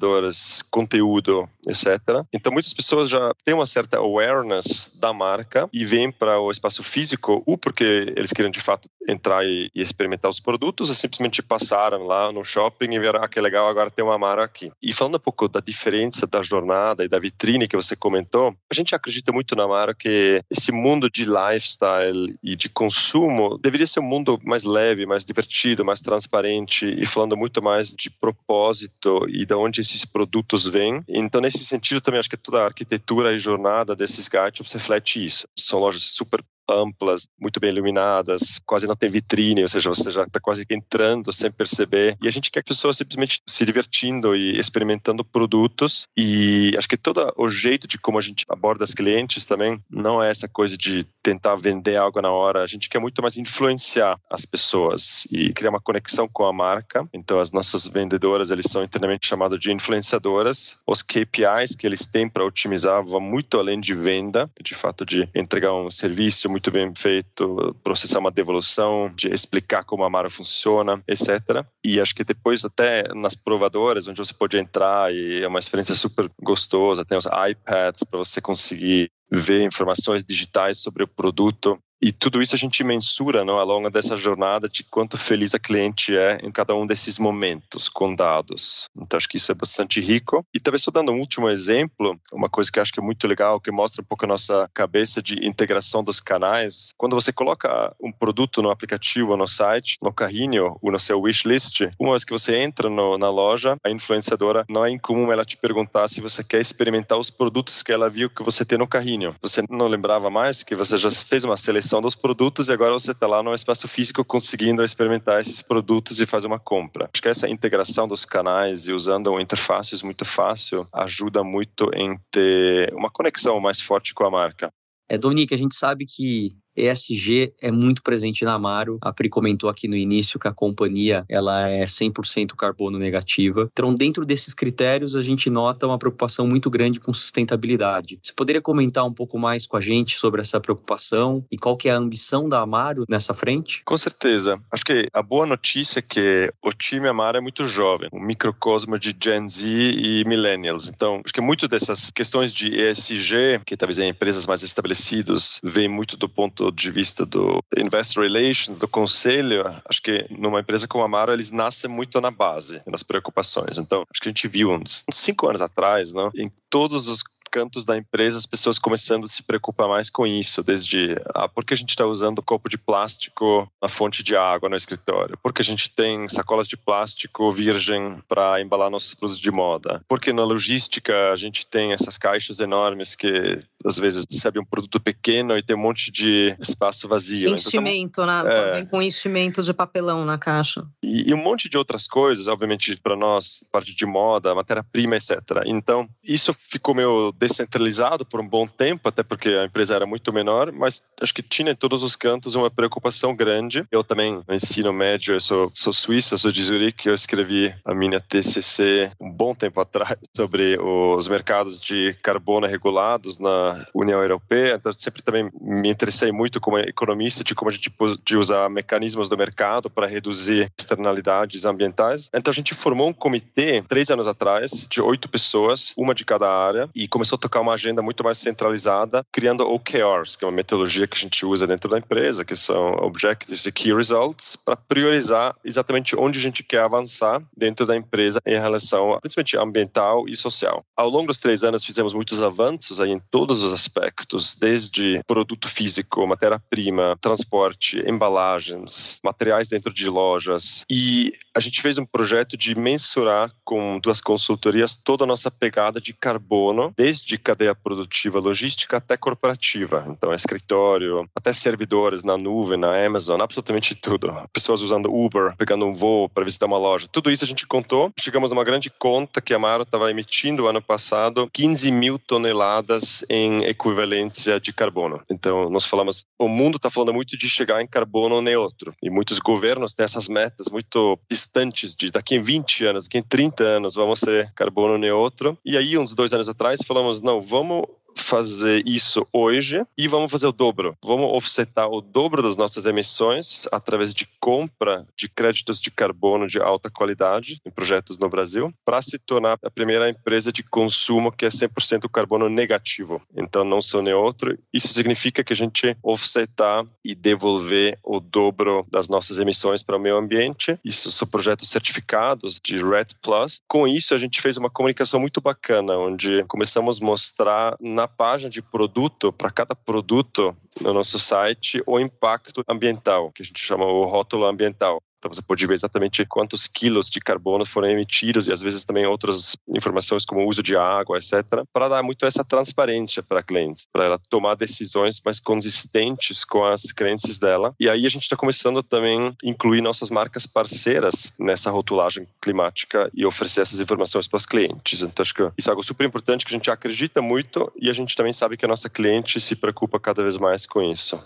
influenciadores 0.00 0.62
conteúdo, 0.62 1.48
etc. 1.66 2.24
Então, 2.32 2.52
muitas 2.52 2.72
pessoas 2.72 3.08
já 3.08 3.32
têm 3.44 3.54
uma 3.54 3.66
certa 3.66 3.98
awareness 3.98 4.92
da 4.98 5.12
marca 5.12 5.68
e 5.72 5.84
vêm 5.84 6.10
para 6.10 6.40
o 6.40 6.50
espaço 6.50 6.82
físico, 6.82 7.42
ou 7.46 7.58
porque 7.58 8.12
eles 8.16 8.32
querem 8.32 8.50
de 8.50 8.60
fato 8.60 8.88
entrar 9.08 9.44
e, 9.44 9.70
e, 9.74 9.82
experimentar 9.82 10.30
os 10.30 10.40
produtos, 10.40 10.88
ou 10.88 10.94
simplesmente 10.94 11.42
passaram 11.42 12.04
lá 12.04 12.32
no 12.32 12.44
shopping 12.44 12.94
e 12.94 12.98
viram, 12.98 13.22
ah, 13.22 13.28
que 13.28 13.40
legal, 13.40 13.68
agora 13.68 13.90
tem 13.90 14.04
uma 14.04 14.18
marca 14.18 14.44
aqui. 14.44 14.70
E 14.80 14.92
falando 14.92 15.16
um 15.16 15.20
pouco 15.20 15.48
da 15.48 15.60
diferença 15.60 16.26
da 16.26 16.42
jornada 16.42 17.04
e 17.04 17.08
da 17.08 17.18
vitrine 17.18 17.68
que 17.68 17.76
você 17.76 17.96
comentou, 17.96 18.54
a 18.70 18.74
gente 18.74 18.94
acredita 18.94 19.32
muito 19.32 19.56
na 19.56 19.66
marca 19.66 19.94
que 19.94 20.42
esse 20.50 20.70
mundo 20.72 21.10
de 21.10 21.24
lifestyle 21.24 22.38
e 22.42 22.54
de 22.54 22.68
consumo 22.68 23.58
deveria 23.58 23.86
ser 23.86 24.00
um 24.00 24.04
mundo 24.04 24.38
mais 24.44 24.64
leve, 24.64 25.06
mais 25.06 25.24
divertido, 25.24 25.84
mais 25.84 26.00
transparente 26.00 26.86
e 26.86 27.04
falando 27.04 27.36
muito 27.36 27.62
mais 27.62 27.94
de 27.94 28.10
propósito 28.10 29.26
e 29.28 29.44
de 29.44 29.54
onde 29.54 29.80
esses 29.90 30.04
produtos 30.04 30.66
vêm. 30.66 31.02
Então, 31.08 31.40
nesse 31.40 31.64
sentido, 31.64 32.00
também 32.00 32.18
acho 32.20 32.30
que 32.30 32.36
toda 32.36 32.62
a 32.62 32.66
arquitetura 32.66 33.34
e 33.34 33.38
jornada 33.38 33.96
desses 33.96 34.28
gadgets 34.28 34.72
reflete 34.72 35.24
isso. 35.24 35.48
São 35.56 35.78
lojas 35.78 36.02
super 36.02 36.42
amplas, 36.70 37.28
muito 37.38 37.60
bem 37.60 37.70
iluminadas, 37.70 38.60
quase 38.64 38.86
não 38.86 38.94
tem 38.94 39.10
vitrine, 39.10 39.62
ou 39.62 39.68
seja, 39.68 39.88
você 39.88 40.10
já 40.10 40.22
está 40.22 40.40
quase 40.40 40.64
entrando 40.70 41.32
sem 41.32 41.50
perceber. 41.50 42.16
E 42.22 42.28
a 42.28 42.30
gente 42.30 42.50
quer 42.50 42.62
que 42.62 42.72
as 42.72 42.78
pessoas 42.78 42.96
simplesmente 42.96 43.40
se 43.46 43.64
divertindo 43.64 44.34
e 44.36 44.58
experimentando 44.58 45.24
produtos. 45.24 46.06
E 46.16 46.74
acho 46.78 46.88
que 46.88 46.96
todo 46.96 47.32
o 47.36 47.48
jeito 47.48 47.86
de 47.86 47.98
como 47.98 48.18
a 48.18 48.22
gente 48.22 48.44
aborda 48.48 48.84
os 48.84 48.94
clientes 48.94 49.44
também 49.44 49.80
não 49.90 50.22
é 50.22 50.30
essa 50.30 50.48
coisa 50.48 50.76
de 50.76 51.06
tentar 51.22 51.54
vender 51.54 51.96
algo 51.96 52.20
na 52.20 52.30
hora. 52.30 52.62
A 52.62 52.66
gente 52.66 52.88
quer 52.88 52.98
muito 52.98 53.22
mais 53.22 53.36
influenciar 53.36 54.18
as 54.30 54.44
pessoas 54.44 55.26
e 55.30 55.52
criar 55.52 55.70
uma 55.70 55.80
conexão 55.80 56.28
com 56.28 56.44
a 56.44 56.52
marca. 56.52 57.08
Então, 57.12 57.40
as 57.40 57.52
nossas 57.52 57.86
vendedoras, 57.86 58.50
eles 58.50 58.66
são 58.68 58.82
internamente 58.82 59.26
chamados 59.26 59.58
de 59.58 59.72
influenciadoras. 59.72 60.76
Os 60.86 61.02
KPIs 61.02 61.74
que 61.76 61.86
eles 61.86 62.06
têm 62.06 62.28
para 62.28 62.44
otimizar 62.44 63.02
vão 63.02 63.20
muito 63.20 63.58
além 63.58 63.80
de 63.80 63.94
venda, 63.94 64.50
de 64.60 64.74
fato 64.74 65.04
de 65.04 65.28
entregar 65.34 65.72
um 65.74 65.90
serviço 65.90 66.48
muito 66.48 66.59
muito 66.60 66.70
bem 66.70 66.92
feito, 66.94 67.74
processar 67.82 68.18
uma 68.18 68.30
devolução, 68.30 69.10
de 69.14 69.32
explicar 69.32 69.82
como 69.82 70.04
a 70.04 70.10
Mara 70.10 70.28
funciona, 70.28 71.02
etc. 71.08 71.64
E 71.82 71.98
acho 71.98 72.14
que 72.14 72.22
depois 72.22 72.64
até 72.66 73.08
nas 73.14 73.34
provadoras, 73.34 74.06
onde 74.06 74.18
você 74.18 74.34
pode 74.34 74.58
entrar 74.58 75.12
e 75.12 75.42
é 75.42 75.48
uma 75.48 75.58
experiência 75.58 75.94
super 75.94 76.30
gostosa, 76.42 77.04
tem 77.04 77.16
os 77.16 77.24
iPads 77.24 78.04
para 78.04 78.18
você 78.18 78.42
conseguir 78.42 79.10
ver 79.30 79.64
informações 79.64 80.22
digitais 80.22 80.78
sobre 80.78 81.02
o 81.02 81.08
produto 81.08 81.78
E 82.02 82.12
tudo 82.12 82.40
isso 82.40 82.54
a 82.54 82.58
gente 82.58 82.82
mensura 82.82 83.44
não, 83.44 83.58
ao 83.58 83.66
longo 83.66 83.90
dessa 83.90 84.16
jornada 84.16 84.68
de 84.68 84.82
quanto 84.84 85.18
feliz 85.18 85.54
a 85.54 85.58
cliente 85.58 86.16
é 86.16 86.38
em 86.42 86.50
cada 86.50 86.74
um 86.74 86.86
desses 86.86 87.18
momentos 87.18 87.88
com 87.90 88.14
dados. 88.14 88.88
Então, 88.96 89.18
acho 89.18 89.28
que 89.28 89.36
isso 89.36 89.52
é 89.52 89.54
bastante 89.54 90.00
rico. 90.00 90.44
E 90.54 90.58
talvez 90.58 90.82
só 90.82 90.90
dando 90.90 91.12
um 91.12 91.18
último 91.18 91.50
exemplo, 91.50 92.18
uma 92.32 92.48
coisa 92.48 92.72
que 92.72 92.80
acho 92.80 92.92
que 92.92 93.00
é 93.00 93.02
muito 93.02 93.26
legal, 93.26 93.60
que 93.60 93.70
mostra 93.70 94.00
um 94.00 94.04
pouco 94.04 94.24
a 94.24 94.28
nossa 94.28 94.70
cabeça 94.72 95.22
de 95.22 95.46
integração 95.46 96.02
dos 96.02 96.20
canais. 96.20 96.92
Quando 96.96 97.14
você 97.14 97.32
coloca 97.32 97.94
um 98.00 98.10
produto 98.10 98.62
no 98.62 98.70
aplicativo, 98.70 99.36
no 99.36 99.46
site, 99.46 99.98
no 100.00 100.12
carrinho 100.12 100.78
ou 100.80 100.90
no 100.90 100.98
seu 100.98 101.20
wishlist, 101.20 101.82
uma 101.98 102.12
vez 102.12 102.24
que 102.24 102.32
você 102.32 102.56
entra 102.56 102.88
no, 102.88 103.18
na 103.18 103.28
loja, 103.28 103.76
a 103.84 103.90
influenciadora 103.90 104.64
não 104.70 104.84
é 104.84 104.90
incomum 104.90 105.30
ela 105.30 105.44
te 105.44 105.56
perguntar 105.56 106.08
se 106.08 106.20
você 106.20 106.42
quer 106.42 106.60
experimentar 106.60 107.18
os 107.18 107.30
produtos 107.30 107.82
que 107.82 107.92
ela 107.92 108.08
viu 108.08 108.30
que 108.30 108.42
você 108.42 108.64
tem 108.64 108.78
no 108.78 108.88
carrinho. 108.88 109.34
Você 109.42 109.62
não 109.68 109.86
lembrava 109.86 110.30
mais 110.30 110.62
que 110.62 110.74
você 110.74 110.96
já 110.96 111.10
fez 111.10 111.44
uma 111.44 111.56
seleção 111.56 111.89
dos 111.98 112.14
produtos 112.14 112.68
e 112.68 112.72
agora 112.72 112.92
você 112.92 113.12
está 113.12 113.26
lá 113.26 113.42
no 113.42 113.54
espaço 113.54 113.88
físico 113.88 114.22
conseguindo 114.22 114.84
experimentar 114.84 115.40
esses 115.40 115.62
produtos 115.62 116.20
e 116.20 116.26
fazer 116.26 116.46
uma 116.46 116.58
compra. 116.58 117.08
Acho 117.10 117.22
que 117.22 117.28
essa 117.28 117.48
integração 117.48 118.06
dos 118.06 118.26
canais 118.26 118.86
e 118.86 118.92
usando 118.92 119.40
interfaces 119.40 120.02
muito 120.02 120.26
fácil 120.26 120.86
ajuda 120.92 121.42
muito 121.42 121.90
em 121.94 122.18
ter 122.30 122.92
uma 122.92 123.10
conexão 123.10 123.58
mais 123.60 123.80
forte 123.80 124.12
com 124.12 124.24
a 124.24 124.30
marca. 124.30 124.70
É, 125.08 125.16
Dominique, 125.16 125.54
a 125.54 125.58
gente 125.58 125.74
sabe 125.74 126.04
que 126.04 126.50
ESG 126.80 127.52
é 127.60 127.70
muito 127.70 128.02
presente 128.02 128.44
na 128.44 128.54
Amaro. 128.54 128.98
A 129.02 129.12
Pri 129.12 129.28
comentou 129.28 129.68
aqui 129.68 129.86
no 129.86 129.96
início 129.96 130.38
que 130.38 130.48
a 130.48 130.52
companhia 130.52 131.24
ela 131.28 131.68
é 131.68 131.84
100% 131.84 132.54
carbono 132.56 132.98
negativa. 132.98 133.68
Então, 133.72 133.94
dentro 133.94 134.24
desses 134.24 134.54
critérios, 134.54 135.14
a 135.14 135.22
gente 135.22 135.50
nota 135.50 135.86
uma 135.86 135.98
preocupação 135.98 136.46
muito 136.46 136.70
grande 136.70 137.00
com 137.00 137.12
sustentabilidade. 137.12 138.18
Você 138.22 138.32
poderia 138.32 138.62
comentar 138.62 139.04
um 139.04 139.12
pouco 139.12 139.38
mais 139.38 139.66
com 139.66 139.76
a 139.76 139.80
gente 139.80 140.16
sobre 140.16 140.40
essa 140.40 140.60
preocupação 140.60 141.44
e 141.50 141.58
qual 141.58 141.76
que 141.76 141.88
é 141.88 141.92
a 141.92 141.96
ambição 141.96 142.48
da 142.48 142.60
Amaro 142.60 143.04
nessa 143.08 143.34
frente? 143.34 143.82
Com 143.84 143.96
certeza. 143.96 144.60
Acho 144.72 144.84
que 144.84 145.08
a 145.12 145.22
boa 145.22 145.46
notícia 145.46 145.98
é 145.98 146.02
que 146.02 146.52
o 146.62 146.72
time 146.72 147.08
Amaro 147.08 147.38
é 147.38 147.40
muito 147.40 147.66
jovem, 147.66 148.08
um 148.12 148.20
microcosmo 148.20 148.98
de 148.98 149.14
Gen 149.22 149.48
Z 149.48 149.66
e 149.66 150.24
Millennials. 150.26 150.88
Então, 150.88 151.20
acho 151.24 151.34
que 151.34 151.40
muito 151.40 151.68
dessas 151.68 152.10
questões 152.10 152.52
de 152.52 152.68
ESG, 152.68 153.60
que 153.66 153.76
talvez 153.76 153.98
em 153.98 154.08
empresas 154.08 154.46
mais 154.46 154.62
estabelecidas, 154.62 155.60
vem 155.62 155.88
muito 155.88 156.16
do 156.16 156.28
ponto 156.28 156.69
ponto 156.70 156.76
de 156.76 156.90
vista 156.90 157.26
do 157.26 157.62
Investor 157.76 158.24
Relations, 158.24 158.78
do 158.78 158.86
conselho, 158.88 159.64
acho 159.88 160.00
que 160.00 160.26
numa 160.30 160.60
empresa 160.60 160.86
como 160.86 161.02
a 161.02 161.06
Amaro, 161.06 161.32
eles 161.32 161.50
nascem 161.50 161.90
muito 161.90 162.20
na 162.20 162.30
base, 162.30 162.80
nas 162.86 163.02
preocupações. 163.02 163.76
Então, 163.76 164.04
acho 164.10 164.22
que 164.22 164.28
a 164.28 164.30
gente 164.30 164.46
viu 164.46 164.70
uns, 164.70 165.04
uns 165.08 165.18
cinco 165.18 165.48
anos 165.48 165.60
atrás, 165.60 166.12
não? 166.12 166.30
em 166.34 166.50
todos 166.70 167.08
os 167.08 167.22
cantos 167.50 167.84
da 167.84 167.96
empresa 167.96 168.38
as 168.38 168.46
pessoas 168.46 168.78
começando 168.78 169.24
a 169.24 169.28
se 169.28 169.42
preocupar 169.42 169.88
mais 169.88 170.08
com 170.08 170.26
isso, 170.26 170.62
desde 170.62 171.16
ah, 171.34 171.48
por 171.48 171.64
que 171.64 171.74
a 171.74 171.76
gente 171.76 171.90
está 171.90 172.06
usando 172.06 172.42
copo 172.42 172.68
de 172.68 172.78
plástico 172.78 173.70
na 173.82 173.88
fonte 173.88 174.22
de 174.22 174.36
água 174.36 174.68
no 174.68 174.76
escritório? 174.76 175.38
Por 175.42 175.52
que 175.52 175.62
a 175.62 175.64
gente 175.64 175.90
tem 175.90 176.28
sacolas 176.28 176.68
de 176.68 176.76
plástico 176.76 177.50
virgem 177.52 178.22
para 178.28 178.60
embalar 178.60 178.90
nossos 178.90 179.14
produtos 179.14 179.40
de 179.40 179.50
moda? 179.50 180.02
Porque 180.08 180.32
na 180.32 180.44
logística 180.44 181.32
a 181.32 181.36
gente 181.36 181.66
tem 181.66 181.92
essas 181.92 182.16
caixas 182.16 182.60
enormes 182.60 183.14
que 183.14 183.58
às 183.84 183.98
vezes 183.98 184.24
recebe 184.30 184.58
um 184.58 184.64
produto 184.64 185.00
pequeno 185.00 185.56
e 185.56 185.62
tem 185.62 185.74
um 185.74 185.80
monte 185.80 186.10
de 186.10 186.54
espaço 186.60 187.08
vazio. 187.08 187.50
Enchimento, 187.50 188.20
então, 188.20 188.26
né? 188.26 188.80
É... 188.80 188.84
com 188.84 189.02
enchimento 189.02 189.62
de 189.62 189.72
papelão 189.72 190.24
na 190.24 190.38
caixa. 190.38 190.86
E, 191.02 191.30
e 191.30 191.34
um 191.34 191.38
monte 191.38 191.68
de 191.68 191.76
outras 191.76 192.06
coisas, 192.06 192.46
obviamente 192.46 192.96
para 193.00 193.16
nós, 193.16 193.64
parte 193.72 193.94
de 193.94 194.06
moda, 194.06 194.54
matéria-prima, 194.54 195.16
etc. 195.16 195.40
Então, 195.66 196.08
isso 196.22 196.52
ficou 196.52 196.94
meio 196.94 197.32
descentralizado 197.40 198.24
por 198.24 198.40
um 198.40 198.46
bom 198.46 198.66
tempo, 198.66 199.08
até 199.08 199.22
porque 199.22 199.48
a 199.48 199.64
empresa 199.64 199.94
era 199.94 200.04
muito 200.04 200.32
menor, 200.32 200.70
mas 200.70 201.10
acho 201.20 201.34
que 201.34 201.42
tinha 201.42 201.72
em 201.72 201.74
todos 201.74 202.02
os 202.02 202.14
cantos 202.14 202.54
uma 202.54 202.70
preocupação 202.70 203.34
grande. 203.34 203.84
Eu 203.90 204.04
também, 204.04 204.42
no 204.46 204.54
ensino 204.54 204.92
médio, 204.92 205.34
eu 205.34 205.40
sou, 205.40 205.72
sou 205.74 205.92
suíço, 205.92 206.38
sou 206.38 206.52
de 206.52 206.62
Zurique, 206.62 207.08
eu 207.08 207.14
escrevi 207.14 207.74
a 207.84 207.94
minha 207.94 208.20
TCC 208.20 209.10
um 209.18 209.30
bom 209.30 209.54
tempo 209.54 209.80
atrás 209.80 210.18
sobre 210.36 210.78
os 210.78 211.28
mercados 211.28 211.80
de 211.80 212.14
carbono 212.22 212.66
regulados 212.66 213.38
na 213.38 213.86
União 213.94 214.20
Europeia, 214.20 214.74
então 214.74 214.92
sempre 214.92 215.22
também 215.22 215.50
me 215.60 215.88
interessei 215.88 216.30
muito 216.30 216.60
como 216.60 216.78
economista 216.78 217.42
de 217.42 217.54
como 217.54 217.70
a 217.70 217.72
gente 217.72 217.90
pode 217.90 218.36
usar 218.36 218.68
mecanismos 218.68 219.28
do 219.28 219.38
mercado 219.38 219.88
para 219.88 220.06
reduzir 220.06 220.70
externalidades 220.78 221.64
ambientais. 221.64 222.28
Então 222.34 222.50
a 222.50 222.54
gente 222.54 222.74
formou 222.74 223.08
um 223.08 223.12
comitê 223.12 223.82
três 223.88 224.10
anos 224.10 224.26
atrás 224.26 224.86
de 224.90 225.00
oito 225.00 225.28
pessoas, 225.28 225.94
uma 225.96 226.14
de 226.14 226.24
cada 226.24 226.50
área, 226.50 226.88
e 226.94 227.08
começou 227.08 227.29
começou 227.30 227.36
a 227.36 227.38
tocar 227.38 227.60
uma 227.60 227.74
agenda 227.74 228.02
muito 228.02 228.24
mais 228.24 228.38
centralizada, 228.38 229.24
criando 229.30 229.66
OKRs, 229.66 230.36
que 230.36 230.44
é 230.44 230.48
uma 230.48 230.52
metodologia 230.52 231.06
que 231.06 231.16
a 231.16 231.20
gente 231.20 231.46
usa 231.46 231.66
dentro 231.66 231.88
da 231.88 231.98
empresa, 231.98 232.44
que 232.44 232.56
são 232.56 232.94
Objectives 233.02 233.66
e 233.66 233.72
Key 233.72 233.94
Results, 233.94 234.56
para 234.56 234.74
priorizar 234.76 235.54
exatamente 235.64 236.16
onde 236.16 236.38
a 236.38 236.42
gente 236.42 236.62
quer 236.64 236.80
avançar 236.80 237.40
dentro 237.56 237.86
da 237.86 237.96
empresa 237.96 238.40
em 238.44 238.58
relação, 238.58 239.16
principalmente 239.20 239.56
ambiental 239.56 240.24
e 240.28 240.36
social. 240.36 240.84
Ao 240.96 241.08
longo 241.08 241.28
dos 241.28 241.38
três 241.38 241.62
anos, 241.62 241.84
fizemos 241.84 242.12
muitos 242.12 242.42
avanços 242.42 243.00
aí 243.00 243.10
em 243.10 243.20
todos 243.30 243.62
os 243.62 243.72
aspectos, 243.72 244.56
desde 244.56 245.20
produto 245.26 245.68
físico, 245.68 246.26
matéria-prima, 246.26 247.16
transporte, 247.20 248.02
embalagens, 248.08 249.20
materiais 249.22 249.68
dentro 249.68 249.92
de 249.92 250.08
lojas. 250.08 250.84
E 250.90 251.32
a 251.54 251.60
gente 251.60 251.82
fez 251.82 251.98
um 251.98 252.04
projeto 252.04 252.56
de 252.56 252.74
mensurar 252.74 253.52
com 253.64 253.98
duas 253.98 254.20
consultorias 254.20 254.96
toda 254.96 255.24
a 255.24 255.26
nossa 255.26 255.50
pegada 255.50 256.00
de 256.00 256.12
carbono, 256.12 256.92
desde 256.96 257.36
cadeia 257.38 257.74
produtiva 257.74 258.38
logística 258.38 258.96
até 258.96 259.16
corporativa. 259.16 260.06
Então, 260.08 260.32
escritório, 260.32 261.28
até 261.34 261.52
servidores 261.52 262.22
na 262.22 262.36
nuvem, 262.36 262.78
na 262.78 263.04
Amazon, 263.04 263.40
absolutamente 263.40 263.94
tudo. 263.94 264.30
Pessoas 264.52 264.80
usando 264.80 265.12
Uber, 265.12 265.54
pegando 265.56 265.86
um 265.86 265.94
voo 265.94 266.28
para 266.28 266.44
visitar 266.44 266.66
uma 266.66 266.78
loja. 266.78 267.08
Tudo 267.10 267.30
isso 267.30 267.44
a 267.44 267.48
gente 267.48 267.66
contou. 267.66 268.12
Chegamos 268.20 268.50
numa 268.50 268.64
grande 268.64 268.90
conta 268.90 269.40
que 269.40 269.54
a 269.54 269.58
Maro 269.58 269.82
estava 269.82 270.10
emitindo 270.10 270.68
ano 270.68 270.80
passado 270.80 271.48
15 271.52 271.90
mil 271.90 272.18
toneladas 272.18 273.24
em 273.28 273.64
equivalência 273.64 274.60
de 274.60 274.72
carbono. 274.72 275.20
Então, 275.30 275.68
nós 275.68 275.84
falamos, 275.84 276.24
o 276.38 276.48
mundo 276.48 276.76
está 276.76 276.90
falando 276.90 277.12
muito 277.12 277.36
de 277.36 277.48
chegar 277.48 277.82
em 277.82 277.86
carbono 277.86 278.40
neutro. 278.40 278.94
E 279.02 279.10
muitos 279.10 279.38
governos 279.38 279.94
têm 279.94 280.04
essas 280.04 280.28
metas 280.28 280.68
muito 280.70 281.18
distantes 281.50 281.96
de 281.96 282.10
daqui 282.10 282.36
em 282.36 282.42
20 282.42 282.84
anos, 282.86 283.04
daqui 283.04 283.18
em 283.18 283.22
30 283.22 283.64
anos, 283.64 283.94
vamos 283.96 284.20
ser 284.20 284.50
carbono 284.54 284.96
neutro. 284.96 285.58
E 285.64 285.76
aí, 285.76 285.98
uns 285.98 286.14
dois 286.14 286.32
anos 286.32 286.48
atrás, 286.48 286.80
falamos 286.86 287.20
não, 287.20 287.40
vamos 287.40 287.86
fazer 288.16 288.86
isso 288.86 289.26
hoje 289.32 289.82
e 289.96 290.06
vamos 290.08 290.30
fazer 290.30 290.46
o 290.46 290.52
dobro. 290.52 290.96
Vamos 291.02 291.32
offsetar 291.32 291.88
o 291.88 292.00
dobro 292.00 292.42
das 292.42 292.56
nossas 292.56 292.86
emissões 292.86 293.66
através 293.72 294.14
de 294.14 294.26
compra 294.38 295.06
de 295.16 295.28
créditos 295.28 295.80
de 295.80 295.90
carbono 295.90 296.46
de 296.46 296.60
alta 296.60 296.90
qualidade 296.90 297.60
em 297.64 297.70
projetos 297.70 298.18
no 298.18 298.28
Brasil, 298.28 298.72
para 298.84 299.02
se 299.02 299.18
tornar 299.18 299.58
a 299.62 299.70
primeira 299.70 300.08
empresa 300.08 300.52
de 300.52 300.62
consumo 300.62 301.32
que 301.32 301.44
é 301.44 301.48
100% 301.48 302.08
carbono 302.10 302.48
negativo. 302.48 303.20
Então, 303.36 303.64
não 303.64 303.80
sou 303.80 304.02
neutro. 304.02 304.58
Isso 304.72 304.88
significa 304.88 305.42
que 305.42 305.52
a 305.52 305.56
gente 305.56 305.96
offsetar 306.02 306.84
e 307.04 307.14
devolver 307.14 307.98
o 308.04 308.20
dobro 308.20 308.86
das 308.90 309.08
nossas 309.08 309.38
emissões 309.38 309.82
para 309.82 309.96
o 309.96 310.00
meio 310.00 310.16
ambiente. 310.16 310.78
Isso 310.84 311.10
são 311.10 311.26
projetos 311.28 311.68
certificados 311.68 312.60
de 312.62 312.76
RED 312.76 313.14
Plus. 313.22 313.60
Com 313.66 313.86
isso, 313.86 314.14
a 314.14 314.18
gente 314.18 314.40
fez 314.40 314.56
uma 314.56 314.70
comunicação 314.70 315.20
muito 315.20 315.40
bacana, 315.40 315.96
onde 315.96 316.44
começamos 316.44 317.00
a 317.00 317.04
mostrar 317.04 317.76
na 317.80 317.99
página 318.08 318.50
de 318.50 318.62
produto, 318.62 319.32
para 319.32 319.50
cada 319.50 319.74
produto 319.74 320.56
no 320.80 320.92
nosso 320.92 321.18
site, 321.18 321.82
o 321.86 321.98
impacto 321.98 322.62
ambiental, 322.68 323.30
que 323.32 323.42
a 323.42 323.44
gente 323.44 323.62
chama 323.62 323.84
o 323.84 324.04
rótulo 324.04 324.46
ambiental. 324.46 325.00
Então 325.20 325.32
você 325.32 325.42
pode 325.42 325.66
ver 325.66 325.74
exatamente 325.74 326.24
quantos 326.24 326.66
quilos 326.66 327.10
de 327.10 327.20
carbono 327.20 327.66
foram 327.66 327.90
emitidos 327.90 328.48
e 328.48 328.52
às 328.52 328.62
vezes 328.62 328.86
também 328.86 329.04
outras 329.04 329.54
informações 329.68 330.24
como 330.24 330.40
o 330.40 330.48
uso 330.48 330.62
de 330.62 330.74
água, 330.74 331.18
etc., 331.18 331.62
para 331.70 331.88
dar 331.88 332.02
muito 332.02 332.24
essa 332.24 332.42
transparência 332.42 333.22
para 333.22 333.40
a 333.40 333.42
cliente, 333.42 333.86
para 333.92 334.06
ela 334.06 334.18
tomar 334.30 334.54
decisões 334.54 335.20
mais 335.22 335.38
consistentes 335.38 336.42
com 336.42 336.64
as 336.64 336.90
crenças 336.90 337.38
dela. 337.38 337.74
E 337.78 337.88
aí 337.88 338.06
a 338.06 338.08
gente 338.08 338.22
está 338.22 338.36
começando 338.36 338.82
também 338.82 339.28
a 339.28 339.34
incluir 339.44 339.82
nossas 339.82 340.08
marcas 340.08 340.46
parceiras 340.46 341.34
nessa 341.38 341.70
rotulagem 341.70 342.26
climática 342.40 343.10
e 343.12 343.26
oferecer 343.26 343.60
essas 343.60 343.78
informações 343.78 344.26
para 344.26 344.38
os 344.38 344.46
clientes. 344.46 345.02
Então 345.02 345.22
acho 345.22 345.34
que 345.34 345.42
isso 345.58 345.68
é 345.68 345.70
algo 345.70 345.82
super 345.82 346.06
importante 346.06 346.46
que 346.46 346.54
a 346.54 346.56
gente 346.56 346.70
acredita 346.70 347.20
muito 347.20 347.70
e 347.78 347.90
a 347.90 347.92
gente 347.92 348.16
também 348.16 348.32
sabe 348.32 348.56
que 348.56 348.64
a 348.64 348.68
nossa 348.68 348.88
cliente 348.88 349.38
se 349.38 349.54
preocupa 349.54 350.00
cada 350.00 350.22
vez 350.22 350.38
mais 350.38 350.64
com 350.64 350.80
isso. 350.80 351.20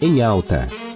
Em 0.00 0.22
alta. 0.22 0.89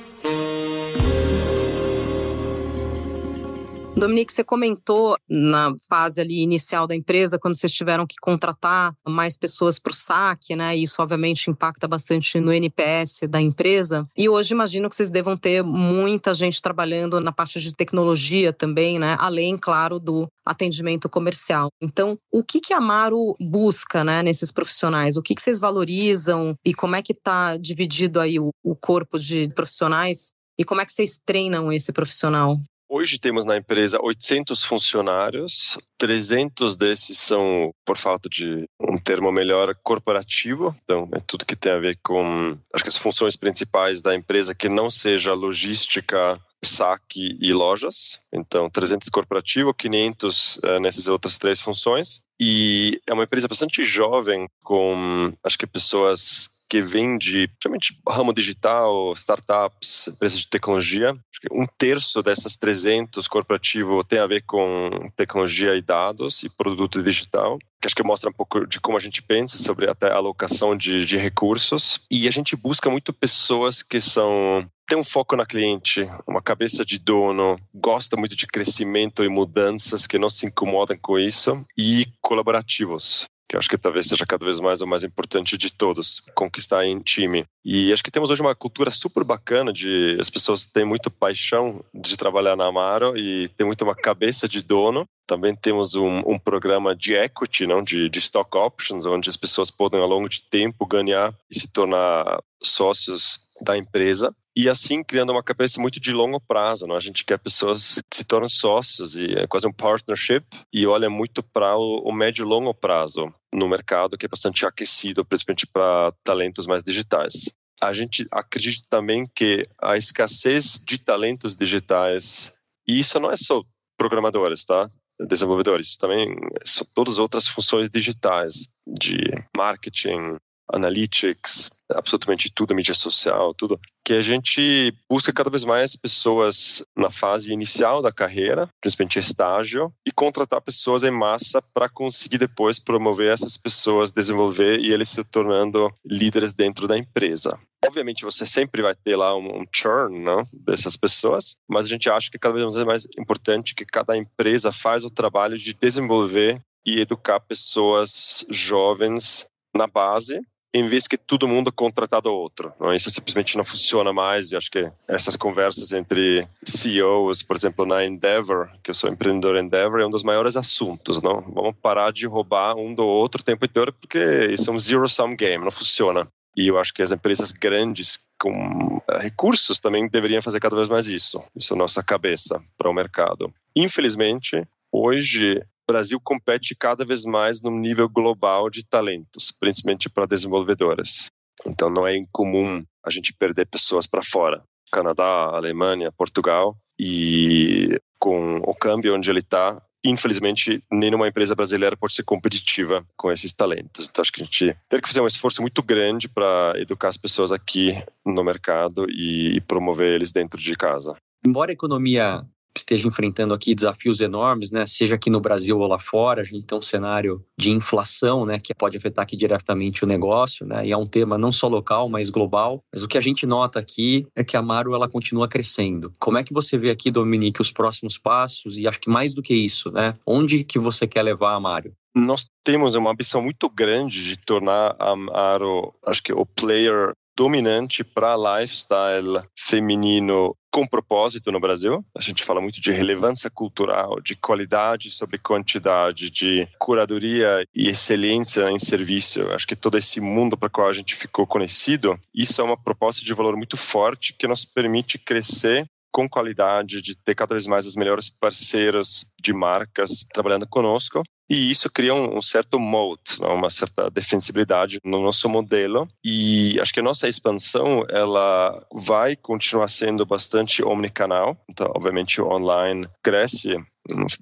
Dominique, 3.96 4.32
você 4.32 4.42
comentou 4.42 5.16
na 5.28 5.72
fase 5.88 6.20
ali 6.20 6.40
inicial 6.40 6.84
da 6.84 6.96
empresa, 6.96 7.38
quando 7.38 7.54
vocês 7.54 7.72
tiveram 7.72 8.04
que 8.04 8.16
contratar 8.20 8.92
mais 9.06 9.36
pessoas 9.36 9.78
para 9.78 9.92
o 9.92 9.94
saque, 9.94 10.56
né? 10.56 10.76
Isso 10.76 11.00
obviamente 11.00 11.48
impacta 11.48 11.86
bastante 11.86 12.40
no 12.40 12.52
NPS 12.52 13.20
da 13.28 13.40
empresa. 13.40 14.04
E 14.16 14.28
hoje 14.28 14.52
imagino 14.52 14.88
que 14.88 14.96
vocês 14.96 15.10
devam 15.10 15.36
ter 15.36 15.62
muita 15.62 16.34
gente 16.34 16.60
trabalhando 16.60 17.20
na 17.20 17.30
parte 17.30 17.60
de 17.60 17.72
tecnologia 17.72 18.52
também, 18.52 18.98
né? 18.98 19.16
Além, 19.18 19.56
claro, 19.56 20.00
do 20.00 20.26
atendimento 20.44 21.08
comercial. 21.08 21.68
Então, 21.80 22.18
o 22.32 22.42
que 22.42 22.60
que 22.60 22.74
a 22.74 22.78
Amaro 22.78 23.36
busca, 23.40 24.02
né, 24.02 24.24
nesses 24.24 24.50
profissionais? 24.50 25.16
O 25.16 25.22
que 25.22 25.36
que 25.36 25.40
vocês 25.40 25.60
valorizam 25.60 26.56
e 26.64 26.74
como 26.74 26.96
é 26.96 27.02
que 27.02 27.12
está 27.12 27.56
dividido 27.56 28.18
aí 28.18 28.40
o, 28.40 28.50
o 28.62 28.74
corpo 28.74 29.20
de 29.20 29.48
profissionais 29.54 30.32
e 30.58 30.64
como 30.64 30.80
é 30.80 30.84
que 30.84 30.92
vocês 30.92 31.18
treinam 31.24 31.72
esse 31.72 31.92
profissional? 31.92 32.58
Hoje 32.88 33.18
temos 33.18 33.44
na 33.44 33.56
empresa 33.56 33.98
800 34.00 34.62
funcionários, 34.62 35.78
300 35.98 36.76
desses 36.76 37.18
são, 37.18 37.72
por 37.84 37.96
falta 37.96 38.28
de 38.28 38.68
um 38.78 38.98
termo 38.98 39.32
melhor, 39.32 39.74
corporativo. 39.82 40.76
Então, 40.84 41.08
é 41.12 41.20
tudo 41.20 41.46
que 41.46 41.56
tem 41.56 41.72
a 41.72 41.78
ver 41.78 41.98
com, 42.02 42.56
acho 42.72 42.84
que 42.84 42.90
as 42.90 42.96
funções 42.96 43.36
principais 43.36 44.02
da 44.02 44.14
empresa 44.14 44.54
que 44.54 44.68
não 44.68 44.90
seja 44.90 45.32
logística, 45.32 46.38
saque 46.64 47.36
e 47.40 47.52
lojas. 47.52 48.20
Então, 48.32 48.70
300 48.70 49.08
corporativo, 49.08 49.74
500 49.74 50.56
uh, 50.56 50.80
nessas 50.80 51.06
outras 51.06 51.38
três 51.38 51.60
funções. 51.60 52.22
E 52.40 53.00
é 53.06 53.12
uma 53.12 53.24
empresa 53.24 53.48
bastante 53.48 53.84
jovem, 53.84 54.48
com 54.62 55.32
acho 55.44 55.58
que 55.58 55.66
pessoas 55.66 56.54
que 56.68 56.80
vem 56.80 57.16
de 57.18 57.46
principalmente 57.46 58.00
ramo 58.08 58.32
digital, 58.32 59.12
startups, 59.12 60.08
empresas 60.08 60.40
de 60.40 60.48
tecnologia. 60.48 61.10
Acho 61.10 61.40
que 61.40 61.48
um 61.52 61.66
terço 61.78 62.22
dessas 62.22 62.56
300 62.56 63.28
corporativo 63.28 64.02
tem 64.02 64.18
a 64.18 64.26
ver 64.26 64.42
com 64.42 64.90
tecnologia 65.14 65.76
e 65.76 65.82
dados 65.82 66.42
e 66.42 66.48
produto 66.48 67.02
digital, 67.02 67.58
que 67.80 67.86
acho 67.86 67.94
que 67.94 68.02
mostra 68.02 68.30
um 68.30 68.32
pouco 68.32 68.66
de 68.66 68.80
como 68.80 68.96
a 68.96 69.00
gente 69.00 69.22
pensa 69.22 69.56
sobre 69.58 69.88
até 69.88 70.10
alocação 70.10 70.76
de, 70.76 71.04
de 71.06 71.16
recursos. 71.16 72.00
E 72.10 72.26
a 72.26 72.30
gente 72.32 72.56
busca 72.56 72.90
muito 72.90 73.12
pessoas 73.12 73.82
que 73.82 74.00
são 74.00 74.68
tem 74.86 74.98
um 74.98 75.04
foco 75.04 75.36
na 75.36 75.46
cliente, 75.46 76.08
uma 76.26 76.42
cabeça 76.42 76.84
de 76.84 76.98
dono, 76.98 77.58
gosta 77.74 78.16
muito 78.16 78.36
de 78.36 78.46
crescimento 78.46 79.24
e 79.24 79.28
mudanças, 79.28 80.06
que 80.06 80.18
não 80.18 80.30
se 80.30 80.46
incomodam 80.46 80.96
com 81.00 81.18
isso, 81.18 81.64
e 81.76 82.06
colaborativos 82.20 83.26
que 83.48 83.58
acho 83.58 83.68
que 83.68 83.78
talvez 83.78 84.06
seja 84.06 84.26
cada 84.26 84.44
vez 84.44 84.58
mais 84.58 84.80
o 84.80 84.86
mais 84.86 85.04
importante 85.04 85.56
de 85.56 85.70
todos, 85.70 86.20
conquistar 86.34 86.84
em 86.86 86.98
time. 86.98 87.44
E 87.64 87.92
acho 87.92 88.02
que 88.02 88.10
temos 88.10 88.30
hoje 88.30 88.40
uma 88.40 88.54
cultura 88.54 88.90
super 88.90 89.22
bacana 89.22 89.72
de 89.72 90.16
as 90.20 90.30
pessoas 90.30 90.66
têm 90.66 90.84
muito 90.84 91.10
paixão 91.10 91.84
de 91.94 92.16
trabalhar 92.16 92.56
na 92.56 92.66
Amaro 92.66 93.16
e 93.16 93.48
tem 93.50 93.66
muito 93.66 93.82
uma 93.82 93.94
cabeça 93.94 94.48
de 94.48 94.62
dono. 94.62 95.06
Também 95.26 95.54
temos 95.54 95.94
um, 95.94 96.18
um 96.26 96.38
programa 96.38 96.96
de 96.96 97.14
equity, 97.14 97.66
não, 97.66 97.82
de, 97.82 98.08
de 98.08 98.18
stock 98.18 98.56
options, 98.56 99.06
onde 99.06 99.30
as 99.30 99.36
pessoas 99.36 99.70
podem 99.70 100.00
ao 100.00 100.08
longo 100.08 100.28
de 100.28 100.42
tempo 100.42 100.86
ganhar 100.86 101.34
e 101.50 101.58
se 101.58 101.72
tornar 101.72 102.42
sócios 102.62 103.50
da 103.64 103.76
empresa 103.76 104.34
e 104.56 104.68
assim 104.68 105.02
criando 105.02 105.30
uma 105.30 105.42
cabeça 105.42 105.80
muito 105.80 106.00
de 106.00 106.12
longo 106.12 106.40
prazo. 106.40 106.86
Não? 106.86 106.94
A 106.94 107.00
gente 107.00 107.24
quer 107.24 107.38
pessoas 107.38 108.00
que 108.10 108.16
se 108.16 108.24
tornem 108.24 108.48
sócios 108.48 109.16
e 109.16 109.36
é 109.36 109.46
quase 109.46 109.66
um 109.66 109.72
partnership 109.72 110.44
e 110.72 110.86
olha 110.86 111.10
muito 111.10 111.42
para 111.42 111.76
o, 111.76 111.98
o 112.08 112.12
médio 112.12 112.44
e 112.44 112.46
longo 112.46 112.72
prazo 112.72 113.32
no 113.52 113.68
mercado 113.68 114.16
que 114.16 114.26
é 114.26 114.28
bastante 114.28 114.64
aquecido, 114.64 115.24
principalmente 115.24 115.66
para 115.66 116.12
talentos 116.22 116.66
mais 116.66 116.82
digitais. 116.82 117.50
A 117.80 117.92
gente 117.92 118.26
acredita 118.30 118.86
também 118.88 119.26
que 119.34 119.62
a 119.82 119.96
escassez 119.96 120.80
de 120.86 120.98
talentos 120.98 121.56
digitais 121.56 122.58
e 122.86 123.00
isso 123.00 123.18
não 123.18 123.30
é 123.30 123.36
só 123.36 123.62
programadores, 123.96 124.64
tá? 124.64 124.88
Desenvolvedores, 125.28 125.96
também 125.96 126.28
são 126.64 126.86
todas 126.94 127.14
as 127.14 127.18
outras 127.18 127.46
funções 127.46 127.88
digitais 127.88 128.68
de 128.86 129.16
marketing, 129.56 130.36
analytics, 130.72 131.70
absolutamente 131.92 132.50
tudo, 132.52 132.74
mídia 132.74 132.94
social, 132.94 133.54
tudo, 133.54 133.78
que 134.04 134.14
a 134.14 134.20
gente 134.20 134.94
busca 135.08 135.32
cada 135.32 135.50
vez 135.50 135.64
mais 135.64 135.96
pessoas 135.96 136.84
na 136.96 137.10
fase 137.10 137.52
inicial 137.52 138.02
da 138.02 138.12
carreira, 138.12 138.68
principalmente 138.80 139.18
estágio, 139.18 139.92
e 140.06 140.12
contratar 140.12 140.60
pessoas 140.60 141.02
em 141.02 141.10
massa 141.10 141.62
para 141.74 141.88
conseguir 141.88 142.38
depois 142.38 142.78
promover 142.78 143.32
essas 143.32 143.56
pessoas, 143.56 144.10
desenvolver 144.10 144.80
e 144.80 144.92
eles 144.92 145.08
se 145.08 145.22
tornando 145.24 145.92
líderes 146.04 146.52
dentro 146.52 146.86
da 146.86 146.96
empresa. 146.96 147.58
Obviamente 147.84 148.24
você 148.24 148.46
sempre 148.46 148.82
vai 148.82 148.94
ter 148.94 149.16
lá 149.16 149.36
um, 149.36 149.60
um 149.60 149.64
churn 149.72 150.18
não, 150.18 150.46
dessas 150.52 150.96
pessoas, 150.96 151.56
mas 151.68 151.84
a 151.86 151.88
gente 151.88 152.08
acha 152.08 152.30
que 152.30 152.38
cada 152.38 152.54
vez 152.54 152.74
mais 152.84 153.04
é 153.04 153.20
importante 153.20 153.74
que 153.74 153.84
cada 153.84 154.16
empresa 154.16 154.72
faz 154.72 155.04
o 155.04 155.10
trabalho 155.10 155.58
de 155.58 155.74
desenvolver 155.74 156.60
e 156.86 157.00
educar 157.00 157.40
pessoas 157.40 158.44
jovens 158.50 159.46
na 159.74 159.86
base 159.86 160.40
em 160.74 160.88
vez 160.88 161.06
que 161.06 161.16
todo 161.16 161.46
mundo 161.46 161.72
contratado 161.72 162.28
outro. 162.32 162.72
Não? 162.80 162.92
Isso 162.92 163.08
simplesmente 163.08 163.56
não 163.56 163.64
funciona 163.64 164.12
mais 164.12 164.50
e 164.50 164.56
acho 164.56 164.68
que 164.68 164.90
essas 165.06 165.36
conversas 165.36 165.92
entre 165.92 166.44
CEOs, 166.64 167.44
por 167.44 167.54
exemplo, 167.54 167.86
na 167.86 168.04
Endeavor, 168.04 168.68
que 168.82 168.90
eu 168.90 168.94
sou 168.94 169.08
empreendedor 169.08 169.56
Endeavor, 169.56 170.00
é 170.00 170.06
um 170.06 170.10
dos 170.10 170.24
maiores 170.24 170.56
assuntos. 170.56 171.22
Não? 171.22 171.40
Vamos 171.42 171.76
parar 171.80 172.12
de 172.12 172.26
roubar 172.26 172.74
um 172.76 172.92
do 172.92 173.06
outro 173.06 173.40
o 173.40 173.44
tempo 173.44 173.64
inteiro 173.64 173.92
porque 173.92 174.18
isso 174.50 174.68
é 174.68 174.72
um 174.72 174.78
zero-sum 174.78 175.36
game, 175.36 175.62
não 175.62 175.70
funciona. 175.70 176.26
E 176.56 176.68
eu 176.68 176.78
acho 176.78 176.92
que 176.92 177.02
as 177.02 177.12
empresas 177.12 177.50
grandes 177.52 178.28
com 178.38 179.00
eh, 179.08 179.18
recursos 179.18 179.80
também 179.80 180.08
deveriam 180.08 180.40
fazer 180.40 180.60
cada 180.60 180.76
vez 180.76 180.88
mais 180.88 181.08
isso. 181.08 181.42
Isso 181.54 181.74
é 181.74 181.76
nossa 181.76 182.02
cabeça 182.02 182.62
para 182.78 182.88
o 182.88 182.94
mercado. 182.94 183.52
Infelizmente, 183.74 184.62
hoje 184.94 185.58
o 185.58 185.92
Brasil 185.92 186.20
compete 186.20 186.74
cada 186.74 187.04
vez 187.04 187.24
mais 187.24 187.60
no 187.60 187.70
nível 187.70 188.08
global 188.08 188.70
de 188.70 188.86
talentos, 188.86 189.50
principalmente 189.50 190.08
para 190.08 190.26
desenvolvedores. 190.26 191.26
Então 191.66 191.90
não 191.90 192.06
é 192.06 192.16
incomum 192.16 192.84
a 193.04 193.10
gente 193.10 193.32
perder 193.32 193.66
pessoas 193.66 194.06
para 194.06 194.22
fora. 194.22 194.62
Canadá, 194.92 195.50
Alemanha, 195.52 196.12
Portugal 196.12 196.76
e 196.98 197.98
com 198.18 198.58
o 198.58 198.74
câmbio 198.74 199.14
onde 199.14 199.28
ele 199.28 199.40
está, 199.40 199.82
infelizmente 200.04 200.82
nenhuma 200.90 201.28
empresa 201.28 201.54
brasileira 201.54 201.96
pode 201.96 202.14
ser 202.14 202.22
competitiva 202.22 203.04
com 203.16 203.30
esses 203.30 203.52
talentos. 203.52 204.08
Então 204.08 204.22
acho 204.22 204.32
que 204.32 204.40
a 204.40 204.44
gente 204.44 204.76
tem 204.88 205.00
que 205.00 205.08
fazer 205.08 205.20
um 205.20 205.26
esforço 205.26 205.60
muito 205.60 205.82
grande 205.82 206.28
para 206.28 206.72
educar 206.76 207.08
as 207.08 207.16
pessoas 207.16 207.50
aqui 207.50 207.92
no 208.24 208.44
mercado 208.44 209.10
e 209.10 209.60
promover 209.62 210.14
eles 210.14 210.32
dentro 210.32 210.58
de 210.58 210.74
casa. 210.76 211.16
Embora 211.46 211.72
a 211.72 211.74
economia 211.74 212.42
esteja 212.76 213.06
enfrentando 213.06 213.54
aqui 213.54 213.74
desafios 213.74 214.20
enormes, 214.20 214.70
né? 214.70 214.86
Seja 214.86 215.14
aqui 215.14 215.30
no 215.30 215.40
Brasil 215.40 215.78
ou 215.78 215.86
lá 215.86 215.98
fora, 215.98 216.42
a 216.42 216.44
gente 216.44 216.64
tem 216.64 216.76
um 216.76 216.82
cenário 216.82 217.44
de 217.58 217.70
inflação, 217.70 218.44
né? 218.44 218.58
Que 218.58 218.74
pode 218.74 218.96
afetar 218.96 219.22
aqui 219.22 219.36
diretamente 219.36 220.04
o 220.04 220.06
negócio, 220.06 220.66
né? 220.66 220.86
E 220.86 220.92
é 220.92 220.96
um 220.96 221.06
tema 221.06 221.38
não 221.38 221.52
só 221.52 221.68
local, 221.68 222.08
mas 222.08 222.30
global. 222.30 222.82
Mas 222.92 223.02
o 223.02 223.08
que 223.08 223.18
a 223.18 223.20
gente 223.20 223.46
nota 223.46 223.78
aqui 223.78 224.26
é 224.34 224.42
que 224.42 224.56
a 224.56 224.60
Amaro 224.60 224.94
ela 224.94 225.08
continua 225.08 225.48
crescendo. 225.48 226.12
Como 226.18 226.38
é 226.38 226.44
que 226.44 226.52
você 226.52 226.76
vê 226.76 226.90
aqui, 226.90 227.10
Dominique, 227.10 227.60
os 227.60 227.70
próximos 227.70 228.18
passos? 228.18 228.76
E 228.76 228.86
acho 228.86 229.00
que 229.00 229.10
mais 229.10 229.34
do 229.34 229.42
que 229.42 229.54
isso, 229.54 229.90
né? 229.90 230.14
Onde 230.26 230.64
que 230.64 230.78
você 230.78 231.06
quer 231.06 231.22
levar 231.22 231.52
a 231.52 231.56
Amaro? 231.56 231.92
Nós 232.14 232.46
temos 232.62 232.94
uma 232.94 233.10
ambição 233.10 233.42
muito 233.42 233.68
grande 233.68 234.24
de 234.24 234.36
tornar 234.36 234.94
a 234.98 235.10
Amaro, 235.10 235.92
acho 236.06 236.22
que 236.22 236.32
o 236.32 236.46
player 236.46 237.12
dominante 237.36 238.04
para 238.04 238.36
lifestyle 238.36 239.42
feminino 239.58 240.54
com 240.74 240.84
propósito 240.84 241.52
no 241.52 241.60
Brasil. 241.60 242.04
A 242.18 242.20
gente 242.20 242.42
fala 242.42 242.60
muito 242.60 242.80
de 242.80 242.90
relevância 242.90 243.48
cultural, 243.48 244.20
de 244.20 244.34
qualidade 244.34 245.08
sobre 245.08 245.38
quantidade, 245.38 246.30
de 246.30 246.66
curadoria 246.80 247.64
e 247.72 247.88
excelência 247.88 248.68
em 248.72 248.78
serviço. 248.80 249.42
Acho 249.52 249.68
que 249.68 249.76
todo 249.76 249.96
esse 249.96 250.20
mundo 250.20 250.56
para 250.56 250.68
qual 250.68 250.88
a 250.88 250.92
gente 250.92 251.14
ficou 251.14 251.46
conhecido, 251.46 252.18
isso 252.34 252.60
é 252.60 252.64
uma 252.64 252.76
proposta 252.76 253.24
de 253.24 253.32
valor 253.32 253.56
muito 253.56 253.76
forte 253.76 254.32
que 254.32 254.48
nos 254.48 254.64
permite 254.64 255.16
crescer 255.16 255.86
com 256.14 256.28
qualidade, 256.28 257.02
de 257.02 257.16
ter 257.16 257.34
cada 257.34 257.56
vez 257.56 257.66
mais 257.66 257.84
os 257.84 257.96
melhores 257.96 258.30
parceiros 258.30 259.32
de 259.42 259.52
marcas 259.52 260.24
trabalhando 260.32 260.64
conosco. 260.64 261.24
E 261.50 261.72
isso 261.72 261.90
cria 261.90 262.14
um, 262.14 262.38
um 262.38 262.40
certo 262.40 262.78
moat, 262.78 263.40
né? 263.40 263.48
uma 263.48 263.68
certa 263.68 264.08
defensibilidade 264.08 264.98
no 265.04 265.20
nosso 265.20 265.48
modelo. 265.48 266.08
E 266.24 266.78
acho 266.80 266.92
que 266.92 267.00
a 267.00 267.02
nossa 267.02 267.28
expansão 267.28 268.06
ela 268.08 268.80
vai 268.92 269.34
continuar 269.34 269.88
sendo 269.88 270.24
bastante 270.24 270.84
omnicanal. 270.84 271.56
Então, 271.68 271.90
obviamente, 271.96 272.40
o 272.40 272.46
online 272.46 273.08
cresce 273.20 273.76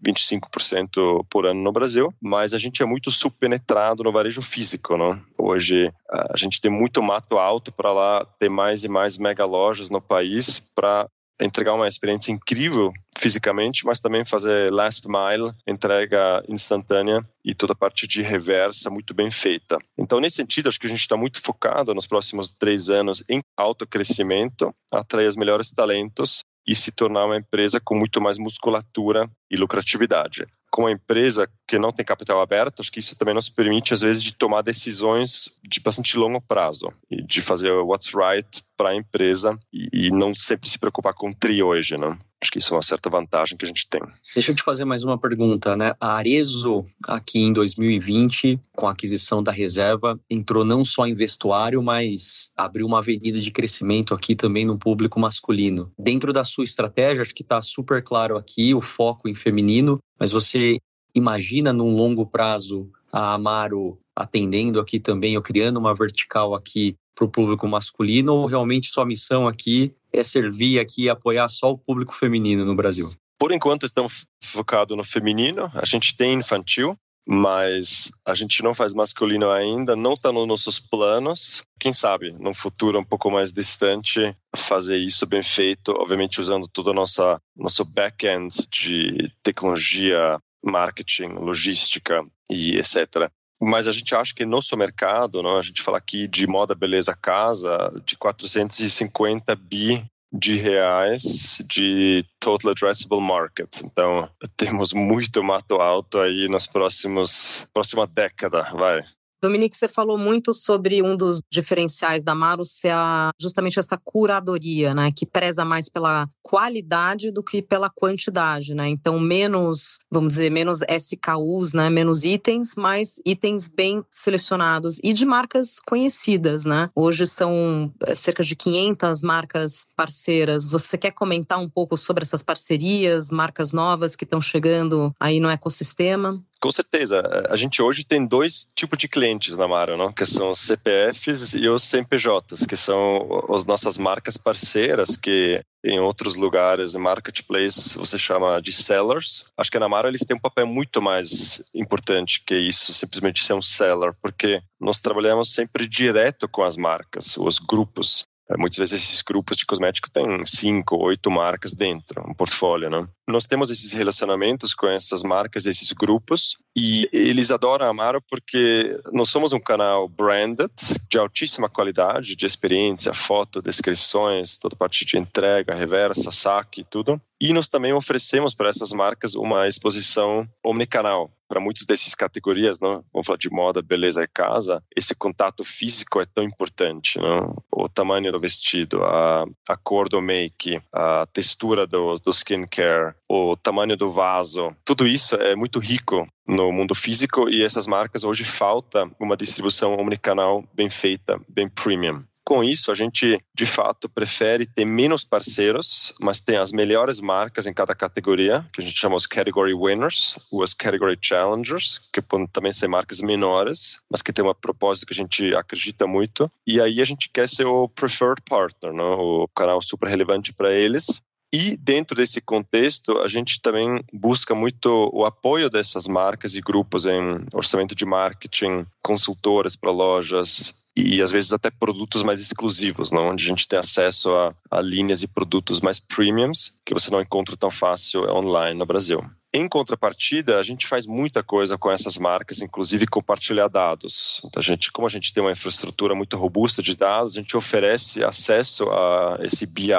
25% 0.06 1.24
por 1.30 1.46
ano 1.46 1.62
no 1.62 1.72
Brasil, 1.72 2.12
mas 2.20 2.52
a 2.52 2.58
gente 2.58 2.82
é 2.82 2.86
muito 2.86 3.10
subpenetrado 3.10 4.04
no 4.04 4.12
varejo 4.12 4.42
físico, 4.42 4.96
não? 4.96 5.18
Hoje 5.38 5.90
a 6.10 6.36
gente 6.36 6.60
tem 6.60 6.70
muito 6.70 7.02
mato 7.02 7.38
alto 7.38 7.72
para 7.72 7.92
lá 7.92 8.26
ter 8.38 8.50
mais 8.50 8.84
e 8.84 8.88
mais 8.88 9.16
mega 9.16 9.46
lojas 9.46 9.88
no 9.88 10.02
país 10.02 10.72
para 10.74 11.08
entregar 11.40 11.74
uma 11.74 11.88
experiência 11.88 12.32
incrível 12.32 12.92
fisicamente, 13.18 13.84
mas 13.84 14.00
também 14.00 14.24
fazer 14.24 14.72
last 14.72 15.06
mile, 15.08 15.52
entrega 15.66 16.42
instantânea 16.48 17.26
e 17.44 17.54
toda 17.54 17.72
a 17.72 17.76
parte 17.76 18.06
de 18.06 18.22
reversa 18.22 18.90
muito 18.90 19.14
bem 19.14 19.30
feita. 19.30 19.78
Então, 19.98 20.20
nesse 20.20 20.36
sentido, 20.36 20.68
acho 20.68 20.80
que 20.80 20.86
a 20.86 20.90
gente 20.90 21.00
está 21.00 21.16
muito 21.16 21.40
focado 21.40 21.94
nos 21.94 22.06
próximos 22.06 22.48
três 22.48 22.90
anos 22.90 23.24
em 23.28 23.40
autocrescimento, 23.56 24.74
atrair 24.92 25.28
os 25.28 25.36
melhores 25.36 25.70
talentos 25.70 26.42
e 26.66 26.74
se 26.74 26.92
tornar 26.92 27.26
uma 27.26 27.36
empresa 27.36 27.80
com 27.80 27.96
muito 27.96 28.20
mais 28.20 28.38
musculatura 28.38 29.28
e 29.50 29.56
lucratividade. 29.56 30.46
Com 30.70 30.82
uma 30.82 30.92
empresa 30.92 31.48
que 31.66 31.78
não 31.78 31.92
tem 31.92 32.06
capital 32.06 32.40
aberto, 32.40 32.80
acho 32.80 32.90
que 32.90 33.00
isso 33.00 33.16
também 33.16 33.34
nos 33.34 33.48
permite, 33.48 33.92
às 33.92 34.00
vezes, 34.00 34.22
de 34.22 34.32
tomar 34.32 34.62
decisões 34.62 35.58
de 35.62 35.80
bastante 35.80 36.16
longo 36.16 36.40
prazo 36.40 36.90
e 37.10 37.22
de 37.22 37.42
fazer 37.42 37.72
what's 37.72 38.14
right 38.14 38.62
para 38.82 38.90
a 38.90 38.96
empresa 38.96 39.56
e, 39.72 40.08
e, 40.08 40.10
não 40.10 40.34
sempre 40.34 40.68
se 40.68 40.76
preocupar 40.76 41.14
com 41.14 41.32
tri 41.32 41.62
hoje, 41.62 41.96
né? 41.96 42.18
Acho 42.42 42.50
que 42.50 42.58
isso 42.58 42.74
é 42.74 42.76
uma 42.76 42.82
certa 42.82 43.08
vantagem 43.08 43.56
que 43.56 43.64
a 43.64 43.68
gente 43.68 43.88
tem. 43.88 44.02
Deixa 44.34 44.50
eu 44.50 44.56
te 44.56 44.62
fazer 44.64 44.84
mais 44.84 45.04
uma 45.04 45.16
pergunta, 45.16 45.76
né? 45.76 45.94
A 46.00 46.14
Arezo, 46.14 46.84
aqui 47.06 47.38
em 47.38 47.52
2020, 47.52 48.58
com 48.74 48.88
a 48.88 48.90
aquisição 48.90 49.40
da 49.40 49.52
reserva, 49.52 50.18
entrou 50.28 50.64
não 50.64 50.84
só 50.84 51.06
em 51.06 51.14
vestuário, 51.14 51.80
mas 51.80 52.50
abriu 52.56 52.84
uma 52.84 52.98
avenida 52.98 53.38
de 53.38 53.52
crescimento 53.52 54.14
aqui 54.14 54.34
também 54.34 54.64
no 54.66 54.76
público 54.76 55.20
masculino. 55.20 55.92
Dentro 55.96 56.32
da 56.32 56.44
sua 56.44 56.64
estratégia, 56.64 57.22
acho 57.22 57.32
que 57.32 57.44
está 57.44 57.62
super 57.62 58.02
claro 58.02 58.36
aqui 58.36 58.74
o 58.74 58.80
foco 58.80 59.28
em 59.28 59.34
feminino, 59.36 60.00
mas 60.18 60.32
você 60.32 60.78
imagina 61.14 61.72
num 61.72 61.94
longo 61.94 62.26
prazo 62.26 62.90
a 63.12 63.34
Amaro 63.34 63.96
atendendo 64.16 64.80
aqui 64.80 64.98
também 64.98 65.36
ou 65.36 65.42
criando 65.42 65.76
uma 65.76 65.94
vertical 65.94 66.54
aqui 66.54 66.96
para 67.22 67.26
o 67.26 67.28
público 67.28 67.68
masculino 67.68 68.34
ou 68.34 68.46
realmente 68.46 68.88
sua 68.88 69.06
missão 69.06 69.46
aqui 69.46 69.94
é 70.12 70.24
servir 70.24 70.80
aqui 70.80 71.04
e 71.04 71.10
apoiar 71.10 71.48
só 71.48 71.70
o 71.70 71.78
público 71.78 72.14
feminino 72.14 72.64
no 72.64 72.74
Brasil? 72.74 73.12
Por 73.38 73.52
enquanto 73.52 73.86
estamos 73.86 74.26
focados 74.42 74.96
no 74.96 75.04
feminino, 75.04 75.70
a 75.74 75.84
gente 75.84 76.16
tem 76.16 76.34
infantil, 76.34 76.96
mas 77.26 78.10
a 78.26 78.34
gente 78.34 78.62
não 78.62 78.74
faz 78.74 78.92
masculino 78.92 79.50
ainda, 79.50 79.94
não 79.94 80.14
está 80.14 80.32
nos 80.32 80.46
nossos 80.46 80.80
planos. 80.80 81.62
Quem 81.78 81.92
sabe, 81.92 82.32
num 82.40 82.54
futuro 82.54 82.98
um 82.98 83.04
pouco 83.04 83.30
mais 83.30 83.52
distante, 83.52 84.36
fazer 84.56 84.96
isso 84.96 85.26
bem 85.26 85.42
feito, 85.42 85.92
obviamente 85.92 86.40
usando 86.40 86.66
todo 86.68 86.88
o 86.88 86.94
nosso, 86.94 87.22
nosso 87.56 87.84
back-end 87.84 88.54
de 88.68 89.32
tecnologia, 89.42 90.38
marketing, 90.64 91.34
logística 91.34 92.24
e 92.50 92.76
etc. 92.76 93.30
Mas 93.64 93.86
a 93.86 93.92
gente 93.92 94.12
acha 94.14 94.34
que 94.34 94.44
nosso 94.44 94.76
mercado, 94.76 95.46
a 95.46 95.62
gente 95.62 95.82
fala 95.82 95.98
aqui 95.98 96.26
de 96.26 96.48
moda, 96.48 96.74
beleza, 96.74 97.16
casa, 97.16 97.92
de 98.04 98.16
450 98.16 99.54
bi 99.54 100.04
de 100.32 100.56
reais 100.56 101.62
de 101.68 102.24
total 102.40 102.72
addressable 102.72 103.20
market. 103.20 103.68
Então, 103.84 104.28
temos 104.56 104.92
muito 104.92 105.44
mato 105.44 105.76
alto 105.76 106.18
aí 106.18 106.48
nas 106.48 106.66
próximos 106.66 107.68
próxima 107.72 108.06
década, 108.06 108.62
vai. 108.72 109.00
Dominique, 109.42 109.76
você 109.76 109.88
falou 109.88 110.16
muito 110.16 110.54
sobre 110.54 111.02
um 111.02 111.16
dos 111.16 111.42
diferenciais 111.50 112.22
da 112.22 112.32
Maru 112.32 112.64
ser 112.64 112.92
a, 112.92 113.32
justamente 113.40 113.76
essa 113.76 113.98
curadoria, 113.98 114.94
né, 114.94 115.10
que 115.10 115.26
preza 115.26 115.64
mais 115.64 115.88
pela 115.88 116.28
qualidade 116.40 117.32
do 117.32 117.42
que 117.42 117.60
pela 117.60 117.90
quantidade, 117.90 118.72
né? 118.72 118.88
Então, 118.88 119.18
menos, 119.18 119.98
vamos 120.08 120.34
dizer, 120.34 120.50
menos 120.50 120.82
SKUs, 120.82 121.72
né, 121.72 121.90
menos 121.90 122.24
itens, 122.24 122.76
mas 122.76 123.20
itens 123.26 123.66
bem 123.66 124.04
selecionados 124.08 125.00
e 125.02 125.12
de 125.12 125.26
marcas 125.26 125.80
conhecidas, 125.80 126.64
né? 126.64 126.88
Hoje 126.94 127.26
são 127.26 127.92
eh, 128.06 128.14
cerca 128.14 128.44
de 128.44 128.54
500 128.54 129.22
marcas 129.22 129.86
parceiras. 129.96 130.64
Você 130.66 130.96
quer 130.96 131.10
comentar 131.10 131.58
um 131.58 131.68
pouco 131.68 131.96
sobre 131.96 132.22
essas 132.22 132.44
parcerias, 132.44 133.28
marcas 133.28 133.72
novas 133.72 134.14
que 134.14 134.22
estão 134.22 134.40
chegando 134.40 135.12
aí 135.18 135.40
no 135.40 135.50
ecossistema? 135.50 136.40
Com 136.62 136.70
certeza. 136.70 137.20
A 137.50 137.56
gente 137.56 137.82
hoje 137.82 138.04
tem 138.04 138.24
dois 138.24 138.72
tipos 138.72 138.96
de 138.96 139.08
clientes 139.08 139.56
na 139.56 139.66
Mara, 139.66 139.96
não? 139.96 140.12
que 140.12 140.24
são 140.24 140.52
os 140.52 140.60
CPFs 140.60 141.54
e 141.54 141.68
os 141.68 141.82
CNPJs, 141.82 142.64
que 142.68 142.76
são 142.76 143.44
as 143.52 143.64
nossas 143.64 143.98
marcas 143.98 144.36
parceiras, 144.36 145.16
que 145.16 145.60
em 145.84 145.98
outros 145.98 146.36
lugares, 146.36 146.94
em 146.94 147.00
marketplace, 147.00 147.98
você 147.98 148.16
chama 148.16 148.62
de 148.62 148.72
sellers. 148.72 149.46
Acho 149.58 149.72
que 149.72 149.78
na 149.80 149.88
Mara 149.88 150.06
eles 150.06 150.20
têm 150.20 150.36
um 150.36 150.40
papel 150.40 150.64
muito 150.64 151.02
mais 151.02 151.68
importante 151.74 152.40
que 152.46 152.54
isso, 152.54 152.94
simplesmente 152.94 153.44
ser 153.44 153.54
um 153.54 153.62
seller, 153.62 154.14
porque 154.22 154.62
nós 154.80 155.00
trabalhamos 155.00 155.52
sempre 155.52 155.88
direto 155.88 156.48
com 156.48 156.62
as 156.62 156.76
marcas, 156.76 157.36
os 157.36 157.58
grupos. 157.58 158.22
Muitas 158.56 158.78
vezes 158.78 159.02
esses 159.02 159.22
grupos 159.22 159.56
de 159.56 159.66
cosméticos 159.66 160.10
têm 160.10 160.46
cinco, 160.46 160.96
oito 160.96 161.28
marcas 161.28 161.74
dentro, 161.74 162.22
um 162.24 162.34
portfólio, 162.34 162.88
né? 162.88 163.08
Nós 163.28 163.46
temos 163.46 163.70
esses 163.70 163.92
relacionamentos 163.92 164.74
com 164.74 164.88
essas 164.88 165.22
marcas, 165.22 165.66
esses 165.66 165.92
grupos, 165.92 166.58
e 166.76 167.08
eles 167.12 167.50
adoram 167.50 167.86
a 167.86 167.90
Amaro 167.90 168.22
porque 168.22 168.98
nós 169.12 169.28
somos 169.28 169.52
um 169.52 169.60
canal 169.60 170.08
branded, 170.08 170.70
de 171.08 171.18
altíssima 171.18 171.68
qualidade, 171.68 172.34
de 172.34 172.46
experiência, 172.46 173.12
foto, 173.12 173.60
descrições, 173.60 174.56
toda 174.56 174.74
parte 174.74 175.04
de 175.04 175.18
entrega, 175.18 175.74
reversa, 175.74 176.32
saque, 176.32 176.84
tudo. 176.84 177.20
E 177.40 177.52
nós 177.52 177.68
também 177.68 177.92
oferecemos 177.92 178.54
para 178.54 178.68
essas 178.68 178.92
marcas 178.92 179.34
uma 179.34 179.66
exposição 179.66 180.46
omnicanal. 180.64 181.30
Para 181.48 181.60
muitas 181.60 181.84
dessas 181.84 182.14
categorias, 182.14 182.78
não? 182.80 183.04
vamos 183.12 183.26
falar 183.26 183.36
de 183.36 183.50
moda, 183.50 183.82
beleza 183.82 184.22
e 184.22 184.28
casa, 184.28 184.82
esse 184.96 185.14
contato 185.14 185.64
físico 185.64 186.20
é 186.20 186.24
tão 186.24 186.44
importante. 186.44 187.18
Não? 187.18 187.54
O 187.70 187.88
tamanho 187.88 188.32
do 188.32 188.40
vestido, 188.40 189.04
a, 189.04 189.44
a 189.68 189.76
cor 189.76 190.08
do 190.08 190.22
make, 190.22 190.80
a 190.92 191.26
textura 191.26 191.86
do, 191.86 192.14
do 192.20 192.30
skincare, 192.30 193.14
o 193.32 193.56
tamanho 193.56 193.96
do 193.96 194.10
vaso, 194.10 194.76
tudo 194.84 195.06
isso 195.06 195.36
é 195.36 195.56
muito 195.56 195.78
rico 195.78 196.28
no 196.46 196.70
mundo 196.70 196.94
físico 196.94 197.48
e 197.48 197.62
essas 197.62 197.86
marcas 197.86 198.24
hoje 198.24 198.44
falta 198.44 199.10
uma 199.18 199.38
distribuição 199.38 199.96
omnicanal 199.98 200.62
bem 200.74 200.90
feita, 200.90 201.40
bem 201.48 201.66
premium. 201.66 202.22
Com 202.44 202.62
isso, 202.62 202.90
a 202.90 202.94
gente 202.94 203.40
de 203.54 203.64
fato 203.64 204.08
prefere 204.08 204.66
ter 204.66 204.84
menos 204.84 205.24
parceiros, 205.24 206.12
mas 206.20 206.40
tem 206.40 206.56
as 206.56 206.72
melhores 206.72 207.20
marcas 207.20 207.66
em 207.66 207.72
cada 207.72 207.94
categoria, 207.94 208.66
que 208.74 208.82
a 208.82 208.84
gente 208.84 208.98
chama 208.98 209.16
os 209.16 209.26
category 209.26 209.72
winners, 209.72 210.36
ou 210.50 210.62
as 210.62 210.74
category 210.74 211.16
challengers, 211.22 212.10
que 212.12 212.20
podem 212.20 212.48
também 212.48 212.72
ser 212.72 212.88
marcas 212.88 213.20
menores, 213.20 214.00
mas 214.10 214.20
que 214.20 214.32
tem 214.32 214.44
uma 214.44 214.54
propósito 214.54 215.06
que 215.06 215.14
a 215.14 215.16
gente 215.16 215.54
acredita 215.54 216.06
muito. 216.06 216.50
E 216.66 216.80
aí 216.82 217.00
a 217.00 217.04
gente 217.04 217.30
quer 217.32 217.48
ser 217.48 217.64
o 217.64 217.88
preferred 217.88 218.42
partner, 218.46 218.92
não? 218.92 219.18
o 219.20 219.48
canal 219.54 219.80
super 219.80 220.08
relevante 220.08 220.52
para 220.52 220.74
eles, 220.74 221.22
e 221.52 221.76
dentro 221.76 222.16
desse 222.16 222.40
contexto, 222.40 223.18
a 223.18 223.28
gente 223.28 223.60
também 223.60 224.02
busca 224.10 224.54
muito 224.54 225.10
o 225.12 225.26
apoio 225.26 225.68
dessas 225.68 226.06
marcas 226.06 226.54
e 226.54 226.62
grupos 226.62 227.04
em 227.04 227.44
orçamento 227.52 227.94
de 227.94 228.06
marketing, 228.06 228.86
consultoras 229.02 229.76
para 229.76 229.90
lojas 229.90 230.90
e 230.96 231.20
às 231.20 231.30
vezes 231.30 231.52
até 231.52 231.70
produtos 231.70 232.22
mais 232.22 232.40
exclusivos, 232.40 233.12
não? 233.12 233.30
onde 233.30 233.44
a 233.44 233.48
gente 233.48 233.68
tem 233.68 233.78
acesso 233.78 234.30
a, 234.34 234.54
a 234.70 234.80
linhas 234.80 235.22
e 235.22 235.28
produtos 235.28 235.82
mais 235.82 235.98
premiums 235.98 236.80
que 236.84 236.94
você 236.94 237.10
não 237.10 237.20
encontra 237.20 237.56
tão 237.56 237.70
fácil 237.70 238.22
online 238.30 238.78
no 238.78 238.86
Brasil. 238.86 239.22
Em 239.54 239.68
contrapartida, 239.68 240.58
a 240.58 240.62
gente 240.62 240.86
faz 240.86 241.04
muita 241.06 241.42
coisa 241.42 241.76
com 241.76 241.90
essas 241.90 242.16
marcas, 242.16 242.62
inclusive 242.62 243.06
compartilhar 243.06 243.68
dados. 243.68 244.40
Então, 244.46 244.58
a 244.58 244.62
gente, 244.62 244.90
como 244.90 245.06
a 245.06 245.10
gente 245.10 245.34
tem 245.34 245.42
uma 245.42 245.52
infraestrutura 245.52 246.14
muito 246.14 246.38
robusta 246.38 246.82
de 246.82 246.96
dados, 246.96 247.36
a 247.36 247.40
gente 247.40 247.54
oferece 247.54 248.24
acesso 248.24 248.90
a 248.90 249.38
esse 249.42 249.66
BI 249.66 249.92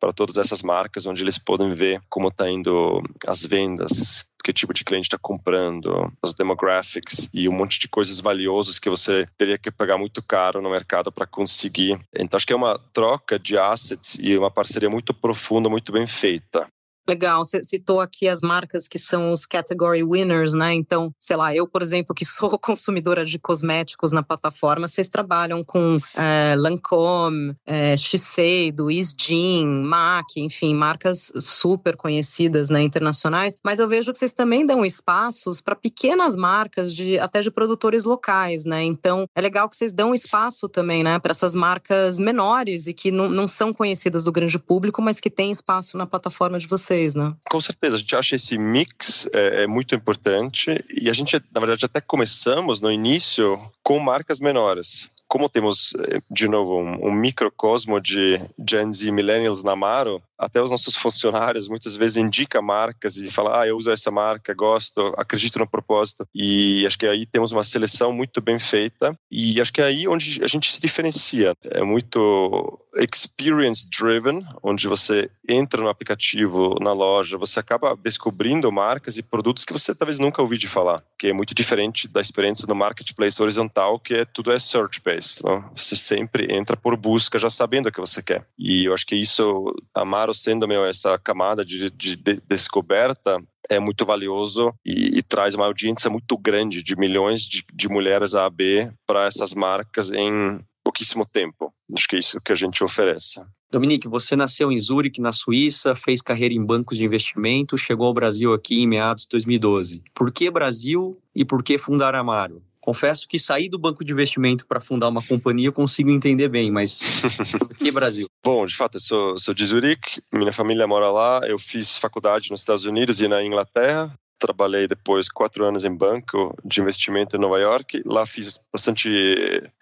para 0.00 0.12
todas 0.12 0.38
essas 0.38 0.62
marcas, 0.62 1.06
onde 1.06 1.22
eles 1.22 1.38
podem 1.38 1.72
ver 1.74 2.02
como 2.08 2.28
está 2.28 2.50
indo 2.50 3.02
as 3.26 3.44
vendas, 3.44 4.24
que 4.42 4.52
tipo 4.52 4.72
de 4.72 4.84
cliente 4.84 5.06
está 5.06 5.18
comprando, 5.18 6.10
os 6.22 6.34
demographics 6.34 7.28
e 7.32 7.48
um 7.48 7.52
monte 7.52 7.78
de 7.78 7.88
coisas 7.88 8.18
valiosas 8.18 8.78
que 8.78 8.88
você 8.88 9.28
teria 9.36 9.58
que 9.58 9.70
pagar 9.70 9.98
muito 9.98 10.22
caro 10.22 10.62
no 10.62 10.70
mercado 10.70 11.12
para 11.12 11.26
conseguir. 11.26 11.98
Então, 12.16 12.36
acho 12.36 12.46
que 12.46 12.52
é 12.52 12.56
uma 12.56 12.78
troca 12.92 13.38
de 13.38 13.58
assets 13.58 14.18
e 14.20 14.36
uma 14.36 14.50
parceria 14.50 14.88
muito 14.88 15.12
profunda, 15.12 15.68
muito 15.68 15.92
bem 15.92 16.06
feita. 16.06 16.66
Legal, 17.08 17.44
você 17.44 17.64
citou 17.64 18.00
aqui 18.00 18.28
as 18.28 18.40
marcas 18.40 18.86
que 18.86 18.98
são 18.98 19.32
os 19.32 19.46
category 19.46 20.02
winners, 20.02 20.54
né? 20.54 20.74
Então, 20.74 21.12
sei 21.18 21.36
lá, 21.36 21.54
eu, 21.54 21.66
por 21.66 21.82
exemplo, 21.82 22.14
que 22.14 22.24
sou 22.26 22.58
consumidora 22.58 23.24
de 23.24 23.38
cosméticos 23.38 24.12
na 24.12 24.22
plataforma, 24.22 24.86
vocês 24.86 25.08
trabalham 25.08 25.64
com 25.64 25.98
é, 26.14 26.54
Lancôme, 26.56 27.56
é, 27.66 27.96
Shiseido, 27.96 28.90
Isdin, 28.90 29.66
MAC, 29.66 30.40
enfim, 30.40 30.74
marcas 30.74 31.32
super 31.40 31.96
conhecidas, 31.96 32.70
né, 32.70 32.82
internacionais. 32.82 33.56
Mas 33.64 33.78
eu 33.78 33.88
vejo 33.88 34.12
que 34.12 34.18
vocês 34.18 34.32
também 34.32 34.64
dão 34.64 34.84
espaços 34.84 35.60
para 35.60 35.74
pequenas 35.74 36.36
marcas, 36.36 36.94
de 36.94 37.18
até 37.18 37.40
de 37.40 37.50
produtores 37.50 38.04
locais, 38.04 38.64
né? 38.64 38.84
Então, 38.84 39.26
é 39.34 39.40
legal 39.40 39.68
que 39.68 39.76
vocês 39.76 39.92
dão 39.92 40.14
espaço 40.14 40.68
também, 40.68 41.02
né, 41.02 41.18
para 41.18 41.32
essas 41.32 41.54
marcas 41.54 42.18
menores 42.18 42.86
e 42.86 42.94
que 42.94 43.10
não, 43.10 43.28
não 43.28 43.48
são 43.48 43.72
conhecidas 43.72 44.22
do 44.22 44.32
grande 44.32 44.58
público, 44.58 45.02
mas 45.02 45.18
que 45.18 45.30
têm 45.30 45.50
espaço 45.50 45.96
na 45.96 46.06
plataforma 46.06 46.58
de 46.58 46.66
vocês 46.66 46.89
vocês, 46.90 47.14
né? 47.14 47.32
Com 47.48 47.60
certeza, 47.60 47.96
a 47.96 47.98
gente 47.98 48.16
acha 48.16 48.36
esse 48.36 48.58
mix 48.58 49.28
é, 49.32 49.62
é 49.62 49.66
muito 49.66 49.94
importante 49.94 50.84
e 50.92 51.08
a 51.08 51.12
gente, 51.12 51.40
na 51.54 51.60
verdade, 51.60 51.84
até 51.84 52.00
começamos 52.00 52.80
no 52.80 52.90
início 52.90 53.60
com 53.82 53.98
marcas 54.00 54.40
menores 54.40 55.08
como 55.30 55.48
temos, 55.48 55.94
eh, 55.94 56.18
de 56.28 56.48
novo, 56.48 56.80
um, 56.80 57.06
um, 57.06 57.12
microcosmo 57.12 58.00
de 58.00 58.36
Gen 58.68 58.92
Z 58.92 59.12
Millennials 59.12 59.62
na 59.62 59.76
Maro, 59.76 60.20
até 60.36 60.60
os 60.60 60.72
nossos 60.72 60.96
funcionários 60.98 61.68
muitas 61.68 61.94
vezes 61.94 62.16
indicam 62.16 62.60
marcas 62.60 63.16
e 63.16 63.30
falam, 63.30 63.54
ah, 63.54 63.64
eu 63.64 63.76
uso 63.76 63.92
essa 63.92 64.10
marca, 64.10 64.52
gosto, 64.52 65.14
acredito 65.16 65.60
no 65.60 65.68
propósito. 65.68 66.26
E 66.34 66.84
acho 66.84 66.98
que 66.98 67.06
aí 67.06 67.26
temos 67.26 67.52
uma 67.52 67.62
seleção 67.62 68.12
muito 68.12 68.40
bem 68.40 68.58
feita 68.58 69.16
e 69.30 69.60
acho 69.60 69.72
que 69.72 69.80
é 69.80 69.84
aí 69.84 70.08
onde 70.08 70.42
a 70.42 70.48
gente 70.48 70.72
se 70.72 70.80
diferencia. 70.80 71.54
É 71.62 71.84
muito 71.84 72.80
experience 72.96 73.88
driven, 73.88 74.44
onde 74.62 74.88
você 74.88 75.30
entra 75.48 75.82
no 75.82 75.88
aplicativo, 75.88 76.76
na 76.80 76.92
loja, 76.92 77.38
você 77.38 77.60
acaba 77.60 77.96
descobrindo 77.96 78.70
marcas 78.70 79.16
e 79.16 79.22
produtos 79.22 79.64
que 79.64 79.72
você 79.72 79.94
talvez 79.94 80.18
nunca 80.18 80.42
ouviu 80.42 80.58
de 80.58 80.68
falar, 80.68 81.02
que 81.18 81.28
é 81.28 81.32
muito 81.32 81.54
diferente 81.54 82.08
da 82.08 82.20
experiência 82.20 82.66
do 82.66 82.74
marketplace 82.74 83.40
horizontal, 83.40 83.98
que 83.98 84.14
é 84.14 84.24
tudo 84.24 84.52
é 84.52 84.58
search 84.58 85.00
based. 85.04 85.44
Não? 85.44 85.70
Você 85.74 85.94
sempre 85.94 86.52
entra 86.52 86.76
por 86.76 86.96
busca, 86.96 87.38
já 87.38 87.50
sabendo 87.50 87.88
o 87.88 87.92
que 87.92 88.00
você 88.00 88.22
quer. 88.22 88.44
E 88.58 88.84
eu 88.86 88.94
acho 88.94 89.06
que 89.06 89.16
isso, 89.16 89.74
Amaro 89.94 90.34
sendo 90.34 90.66
meu 90.66 90.84
essa 90.84 91.18
camada 91.18 91.64
de, 91.64 91.90
de, 91.90 92.16
de 92.16 92.40
descoberta, 92.48 93.42
é 93.70 93.78
muito 93.78 94.04
valioso 94.04 94.74
e, 94.84 95.18
e, 95.18 95.22
traz 95.22 95.54
uma 95.54 95.66
audiência 95.66 96.10
muito 96.10 96.36
grande 96.36 96.82
de 96.82 96.96
milhões 96.96 97.42
de, 97.42 97.64
de 97.72 97.88
mulheres 97.88 98.34
A 98.34 98.46
a 98.46 98.50
B 98.50 98.90
para 99.06 99.26
essas 99.26 99.54
marcas 99.54 100.10
em 100.10 100.60
pouquíssimo 100.82 101.26
tempo. 101.26 101.72
Acho 101.94 102.08
que 102.08 102.16
é 102.16 102.18
isso 102.18 102.40
que 102.40 102.52
a 102.52 102.56
gente 102.56 102.82
oferece. 102.82 103.40
Dominique, 103.70 104.08
você 104.08 104.34
nasceu 104.34 104.72
em 104.72 104.78
Zurique, 104.78 105.20
na 105.20 105.32
Suíça, 105.32 105.94
fez 105.94 106.20
carreira 106.20 106.54
em 106.54 106.64
bancos 106.64 106.98
de 106.98 107.04
investimento, 107.04 107.78
chegou 107.78 108.06
ao 108.06 108.14
Brasil 108.14 108.52
aqui 108.52 108.82
em 108.82 108.86
meados 108.86 109.22
de 109.22 109.28
2012. 109.30 110.02
Por 110.14 110.32
que 110.32 110.50
Brasil 110.50 111.20
e 111.34 111.44
por 111.44 111.62
que 111.62 111.78
fundar 111.78 112.14
Amaro? 112.14 112.62
Confesso 112.80 113.28
que 113.28 113.38
sair 113.38 113.68
do 113.68 113.78
banco 113.78 114.04
de 114.04 114.12
investimento 114.12 114.66
para 114.66 114.80
fundar 114.80 115.08
uma 115.08 115.22
companhia 115.22 115.68
eu 115.68 115.72
consigo 115.72 116.10
entender 116.10 116.48
bem, 116.48 116.70
mas 116.70 117.00
por 117.60 117.76
que 117.76 117.92
Brasil? 117.92 118.26
Bom, 118.42 118.64
de 118.64 118.74
fato, 118.74 118.96
eu 118.96 119.00
sou, 119.00 119.38
sou 119.38 119.54
de 119.54 119.66
Zurique, 119.66 120.22
minha 120.32 120.52
família 120.52 120.86
mora 120.86 121.10
lá, 121.10 121.42
eu 121.46 121.58
fiz 121.58 121.98
faculdade 121.98 122.50
nos 122.50 122.60
Estados 122.60 122.86
Unidos 122.86 123.20
e 123.20 123.28
na 123.28 123.44
Inglaterra, 123.44 124.12
trabalhei 124.40 124.88
depois 124.88 125.28
quatro 125.28 125.64
anos 125.64 125.84
em 125.84 125.94
banco 125.94 126.56
de 126.64 126.80
investimento 126.80 127.36
em 127.36 127.38
Nova 127.38 127.58
York. 127.60 128.02
Lá 128.04 128.26
fiz 128.26 128.58
bastante 128.72 129.08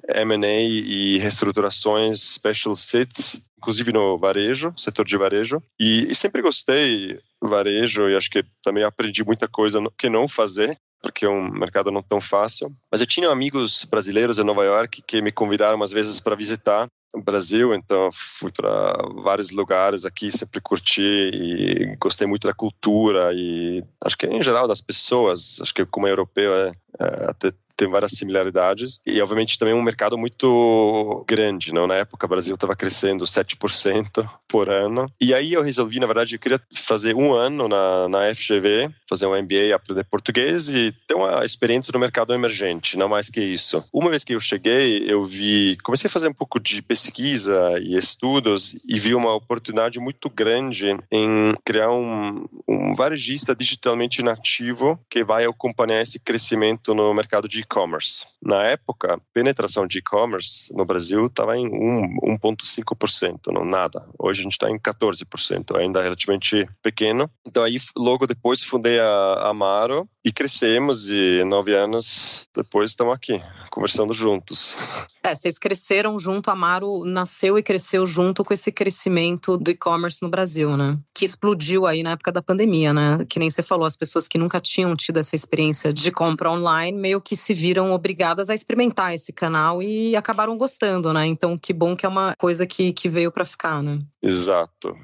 M&A 0.09 0.61
e 0.61 1.18
reestruturações, 1.18 2.21
special 2.35 2.77
sits, 2.77 3.51
inclusive 3.57 3.92
no 3.92 4.18
varejo, 4.18 4.75
setor 4.77 5.07
de 5.07 5.16
varejo. 5.16 5.62
E, 5.79 6.11
e 6.11 6.14
sempre 6.14 6.42
gostei 6.42 7.18
varejo 7.40 8.09
e 8.09 8.16
acho 8.16 8.31
que 8.31 8.44
também 8.62 8.83
aprendi 8.83 9.25
muita 9.25 9.47
coisa 9.47 9.81
que 9.97 10.11
não 10.11 10.27
fazer 10.27 10.77
porque 11.01 11.25
é 11.25 11.29
um 11.29 11.49
mercado 11.51 11.90
não 11.90 12.03
tão 12.03 12.21
fácil. 12.21 12.71
Mas 12.90 13.01
eu 13.01 13.07
tinha 13.07 13.31
amigos 13.31 13.85
brasileiros 13.85 14.38
em 14.38 14.44
Nova 14.44 14.64
York 14.64 15.03
que 15.07 15.23
me 15.23 15.31
convidaram 15.31 15.81
às 15.83 15.90
vezes 15.90 16.21
para 16.21 16.35
visitar 16.35 16.88
Brasil, 17.16 17.75
então 17.75 18.11
fui 18.12 18.53
para 18.53 18.97
vários 19.23 19.51
lugares 19.51 20.05
aqui, 20.05 20.31
sempre 20.31 20.61
curti 20.61 21.03
e 21.03 21.97
gostei 21.97 22.27
muito 22.27 22.47
da 22.47 22.55
cultura 22.55 23.33
e 23.33 23.83
acho 24.05 24.16
que 24.16 24.27
em 24.27 24.42
geral 24.42 24.68
das 24.68 24.81
pessoas, 24.81 25.59
acho 25.61 25.75
que 25.75 25.87
como 25.87 26.07
europeu 26.07 26.55
é, 26.55 26.73
é 27.01 27.31
até 27.31 27.53
tem 27.79 27.88
várias 27.88 28.11
similaridades 28.11 29.01
e 29.07 29.23
obviamente 29.23 29.57
também 29.57 29.73
um 29.73 29.81
mercado 29.81 30.19
muito 30.19 31.25
grande, 31.29 31.73
não? 31.73 31.87
Na 31.87 31.95
época 31.95 32.27
o 32.27 32.29
Brasil 32.29 32.57
estava 32.57 32.75
crescendo 32.75 33.25
7% 33.25 34.29
por 34.49 34.69
ano. 34.69 35.11
E 35.21 35.33
aí 35.33 35.53
eu 35.53 35.62
resolvi, 35.62 36.01
na 36.01 36.07
verdade, 36.07 36.35
eu 36.35 36.41
queria 36.41 36.61
fazer 36.75 37.14
um 37.14 37.33
ano 37.33 37.69
na, 37.69 38.09
na 38.09 38.35
FGV, 38.35 38.91
fazer 39.09 39.27
um 39.27 39.41
MBA, 39.41 39.75
aprender 39.75 40.05
português 40.05 40.69
e 40.69 40.93
ter 41.07 41.14
uma 41.14 41.45
experiência 41.45 41.93
no 41.93 42.01
mercado 42.01 42.35
emergente, 42.35 42.99
não 42.99 43.09
mais 43.09 43.31
que 43.31 43.41
isso. 43.41 43.85
Uma 43.93 44.11
vez 44.11 44.25
que 44.25 44.35
eu 44.35 44.41
cheguei, 44.41 45.05
eu 45.07 45.23
vi, 45.23 45.77
comecei 45.85 46.09
a 46.09 46.11
fazer 46.11 46.27
um 46.27 46.35
pouco 46.35 46.59
de 46.59 46.83
pesquisa 46.83 47.79
e 47.81 47.97
estudos 47.97 48.77
e 48.88 48.99
vi 48.99 49.14
uma 49.14 49.35
oportunidade 49.35 50.01
muito 50.01 50.29
grande 50.29 50.99
em 51.12 51.55
criar 51.64 51.93
um, 51.93 52.45
um 52.67 52.93
varejista 52.95 53.55
digitalmente 53.55 54.21
nativo 54.21 54.99
que 55.09 55.23
vai 55.23 55.45
acompanhar 55.45 56.03
esse 56.03 56.19
crescimento 56.19 56.93
no 56.93 57.14
mercado 57.14 57.49
de 57.49 57.67
e-commerce. 57.68 58.26
Na 58.42 58.64
época, 58.64 59.14
a 59.14 59.20
penetração 59.33 59.87
de 59.87 59.98
e-commerce 59.98 60.74
no 60.74 60.87
Brasil 60.87 61.26
estava 61.26 61.57
em 61.57 61.68
1,5%, 61.68 63.52
não 63.52 63.64
nada. 63.64 64.09
Hoje 64.18 64.40
a 64.40 64.42
gente 64.42 64.52
está 64.52 64.70
em 64.70 64.78
14%, 64.78 65.76
ainda 65.76 66.02
relativamente 66.02 66.66
pequeno. 66.83 67.31
Então 67.46 67.62
aí, 67.62 67.78
logo 67.96 68.26
depois, 68.26 68.62
fundei 68.62 68.98
a 68.98 69.48
Amaro 69.50 70.09
e 70.24 70.33
crescemos 70.33 71.11
e 71.11 71.44
nove 71.44 71.74
anos 71.74 72.48
depois 72.54 72.90
estamos 72.90 73.14
aqui, 73.14 73.40
conversando 73.70 74.14
juntos. 74.14 74.76
É, 75.20 75.35
vocês 75.35 75.59
cresceram 75.59 76.18
junto, 76.18 76.48
a 76.48 76.54
Amaro 76.54 77.04
nasceu 77.04 77.59
e 77.59 77.62
cresceu 77.62 78.07
junto 78.07 78.42
com 78.42 78.54
esse 78.54 78.72
crescimento 78.72 79.59
do 79.59 79.70
e-commerce 79.70 80.22
no 80.22 80.28
Brasil, 80.31 80.74
né? 80.74 80.96
Que 81.14 81.24
explodiu 81.26 81.87
aí 81.87 82.02
na 82.02 82.12
época 82.12 82.33
da 82.33 82.40
pandemia, 82.40 82.94
né? 82.94 83.26
Que 83.28 83.38
nem 83.38 83.50
você 83.50 83.62
falou, 83.62 83.85
as 83.85 83.96
pessoas 83.96 84.26
que 84.26 84.38
nunca 84.38 84.59
tinham 84.59 84.96
tido 84.96 85.18
essa 85.18 85.37
experiência 85.37 85.92
de 85.92 86.11
compra 86.11 86.50
online 86.50 86.96
meio 86.96 87.20
que 87.20 87.37
se 87.37 87.52
viram 87.59 87.90
obrigadas 87.92 88.49
a 88.49 88.55
experimentar 88.55 89.12
esse 89.12 89.33
canal 89.33 89.83
e 89.83 90.14
acabaram 90.14 90.57
gostando, 90.57 91.12
né? 91.12 91.27
Então, 91.27 91.59
que 91.59 91.73
bom 91.73 91.97
que 91.97 92.07
é 92.07 92.09
uma 92.09 92.33
coisa 92.38 92.64
que, 92.66 92.92
que 92.92 93.09
veio 93.09 93.33
para 93.33 93.44
ficar, 93.44 93.83
né? 93.83 93.99
Exato. 94.23 94.97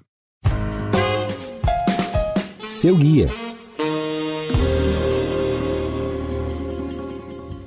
Seu 2.69 2.97
guia. 2.97 3.27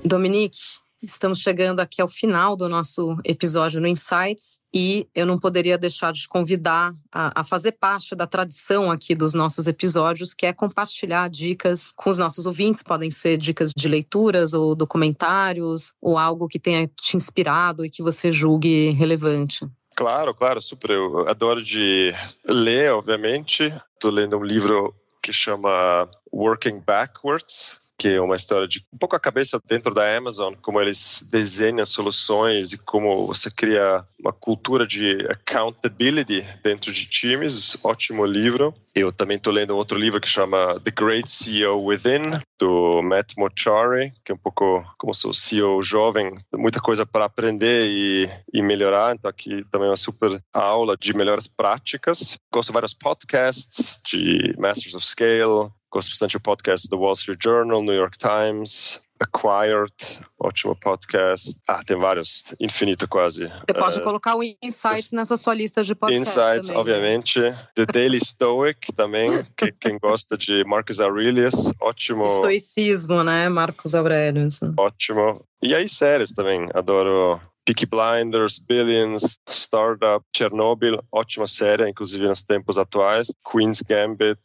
Dominique, 0.03 0.57
Estamos 1.01 1.39
chegando 1.39 1.79
aqui 1.79 2.01
ao 2.01 2.07
final 2.07 2.57
do 2.57 2.67
nosso 2.67 3.15
episódio 3.23 3.79
no 3.79 3.87
Insights 3.87 4.59
e 4.73 5.07
eu 5.13 5.27
não 5.27 5.37
poderia 5.37 5.77
deixar 5.77 6.11
de 6.11 6.27
convidar 6.27 6.91
a, 7.11 7.41
a, 7.41 7.43
fazer 7.43 7.73
parte 7.73 8.15
da 8.15 8.25
tradição 8.25 8.89
aqui 8.89 9.13
dos 9.13 9.33
nossos 9.33 9.67
episódios, 9.67 10.33
que 10.33 10.47
é 10.47 10.53
compartilhar 10.53 11.29
dicas 11.29 11.91
com 11.91 12.09
os 12.09 12.17
nossos 12.17 12.47
ouvintes. 12.47 12.81
Podem 12.81 13.11
ser 13.11 13.37
dicas 13.37 13.71
de 13.75 13.87
leituras 13.87 14.53
ou 14.53 14.75
documentários 14.75 15.93
ou 16.01 16.17
algo 16.17 16.47
que 16.47 16.59
tenha 16.59 16.87
te 16.87 17.15
inspirado 17.15 17.85
e 17.85 17.91
que 17.91 18.01
você 18.01 18.31
julgue 18.31 18.89
relevante. 18.89 19.67
Claro, 19.95 20.33
claro, 20.33 20.61
super. 20.61 20.91
Eu 20.91 21.27
adoro 21.27 21.63
de 21.63 22.11
ler, 22.43 22.91
obviamente. 22.91 23.71
Estou 23.93 24.11
lendo 24.11 24.37
um 24.37 24.43
livro 24.43 24.95
que 25.21 25.33
chama 25.33 26.09
Working 26.31 26.79
Backwards, 26.79 27.86
que 27.97 28.09
é 28.09 28.21
uma 28.21 28.35
história 28.35 28.67
de 28.67 28.81
um 28.93 28.97
pouco 28.97 29.15
a 29.15 29.19
cabeça 29.19 29.59
dentro 29.65 29.93
da 29.93 30.15
Amazon, 30.15 30.53
como 30.61 30.79
eles 30.79 31.27
desenham 31.31 31.85
soluções 31.85 32.71
e 32.71 32.77
como 32.77 33.25
você 33.25 33.49
cria 33.49 34.05
uma 34.19 34.31
cultura 34.31 34.85
de 34.85 35.25
accountability 35.29 36.45
dentro 36.63 36.91
de 36.91 37.05
times. 37.05 37.83
Ótimo 37.83 38.25
livro. 38.25 38.73
Eu 38.97 39.11
também 39.11 39.37
estou 39.37 39.53
lendo 39.53 39.77
outro 39.77 39.95
livro 39.95 40.19
que 40.19 40.27
chama 40.27 40.79
The 40.79 40.89
Great 40.89 41.31
CEO 41.31 41.83
Within, 41.83 42.41
do 42.59 43.03
Matt 43.03 43.33
Mochari, 43.37 44.11
que 44.25 44.31
é 44.31 44.35
um 44.35 44.39
pouco 44.39 44.83
como 44.97 45.13
sou 45.13 45.35
CEO 45.35 45.83
jovem, 45.83 46.33
muita 46.55 46.81
coisa 46.81 47.05
para 47.05 47.25
aprender 47.25 47.85
e, 47.87 48.27
e 48.51 48.59
melhorar. 48.59 49.13
Então 49.13 49.29
aqui 49.29 49.63
também 49.69 49.85
é 49.87 49.91
uma 49.91 49.97
super 49.97 50.41
aula 50.51 50.97
de 50.99 51.15
melhores 51.15 51.47
práticas. 51.47 52.39
Gosto 52.51 52.69
de 52.69 52.73
vários 52.73 52.95
podcasts 52.95 54.01
de 54.11 54.55
Masters 54.57 54.95
of 54.95 55.05
Scale, 55.05 55.71
Gosto 55.89 56.09
bastante 56.09 56.33
do 56.33 56.41
podcast 56.41 56.89
do 56.89 56.99
Wall 56.99 57.13
Street 57.13 57.39
Journal, 57.41 57.81
New 57.81 57.95
York 57.95 58.17
Times, 58.17 59.06
Acquired, 59.19 59.93
ótimo 60.39 60.75
podcast. 60.75 61.59
Ah, 61.67 61.81
tem 61.85 61.97
vários, 61.97 62.53
infinito 62.59 63.07
quase. 63.07 63.47
Você 63.47 63.73
pode 63.73 63.99
uh, 63.99 64.03
colocar 64.03 64.35
o 64.35 64.43
Insights 64.43 65.11
nessa 65.11 65.37
sua 65.37 65.53
lista 65.53 65.83
de 65.83 65.95
podcasts. 65.95 66.35
Insights, 66.35 66.67
também. 66.67 66.81
obviamente. 66.81 67.39
The 67.75 67.85
Daily 67.85 68.19
Stoic 68.19 68.93
também, 68.93 69.43
que, 69.55 69.71
quem 69.79 69.97
gosta 69.97 70.37
de 70.37 70.63
Marcus 70.65 70.99
Aurelius, 70.99 71.73
ótimo. 71.81 72.25
Estoicismo, 72.25 73.23
né, 73.23 73.49
Marcos 73.49 73.95
Aurelius. 73.95 74.59
Ótimo. 74.77 75.43
E 75.61 75.73
aí, 75.73 75.89
séries 75.89 76.31
também, 76.31 76.69
adoro 76.73 77.41
Peaky 77.67 77.85
Blinders, 77.85 78.59
Billions, 78.59 79.39
Startup, 79.49 80.23
Chernobyl, 80.33 81.03
ótima 81.11 81.47
série, 81.47 81.89
inclusive 81.89 82.25
nos 82.25 82.41
tempos 82.41 82.77
atuais. 82.77 83.27
Queen's 83.51 83.81
Gambit, 83.81 84.39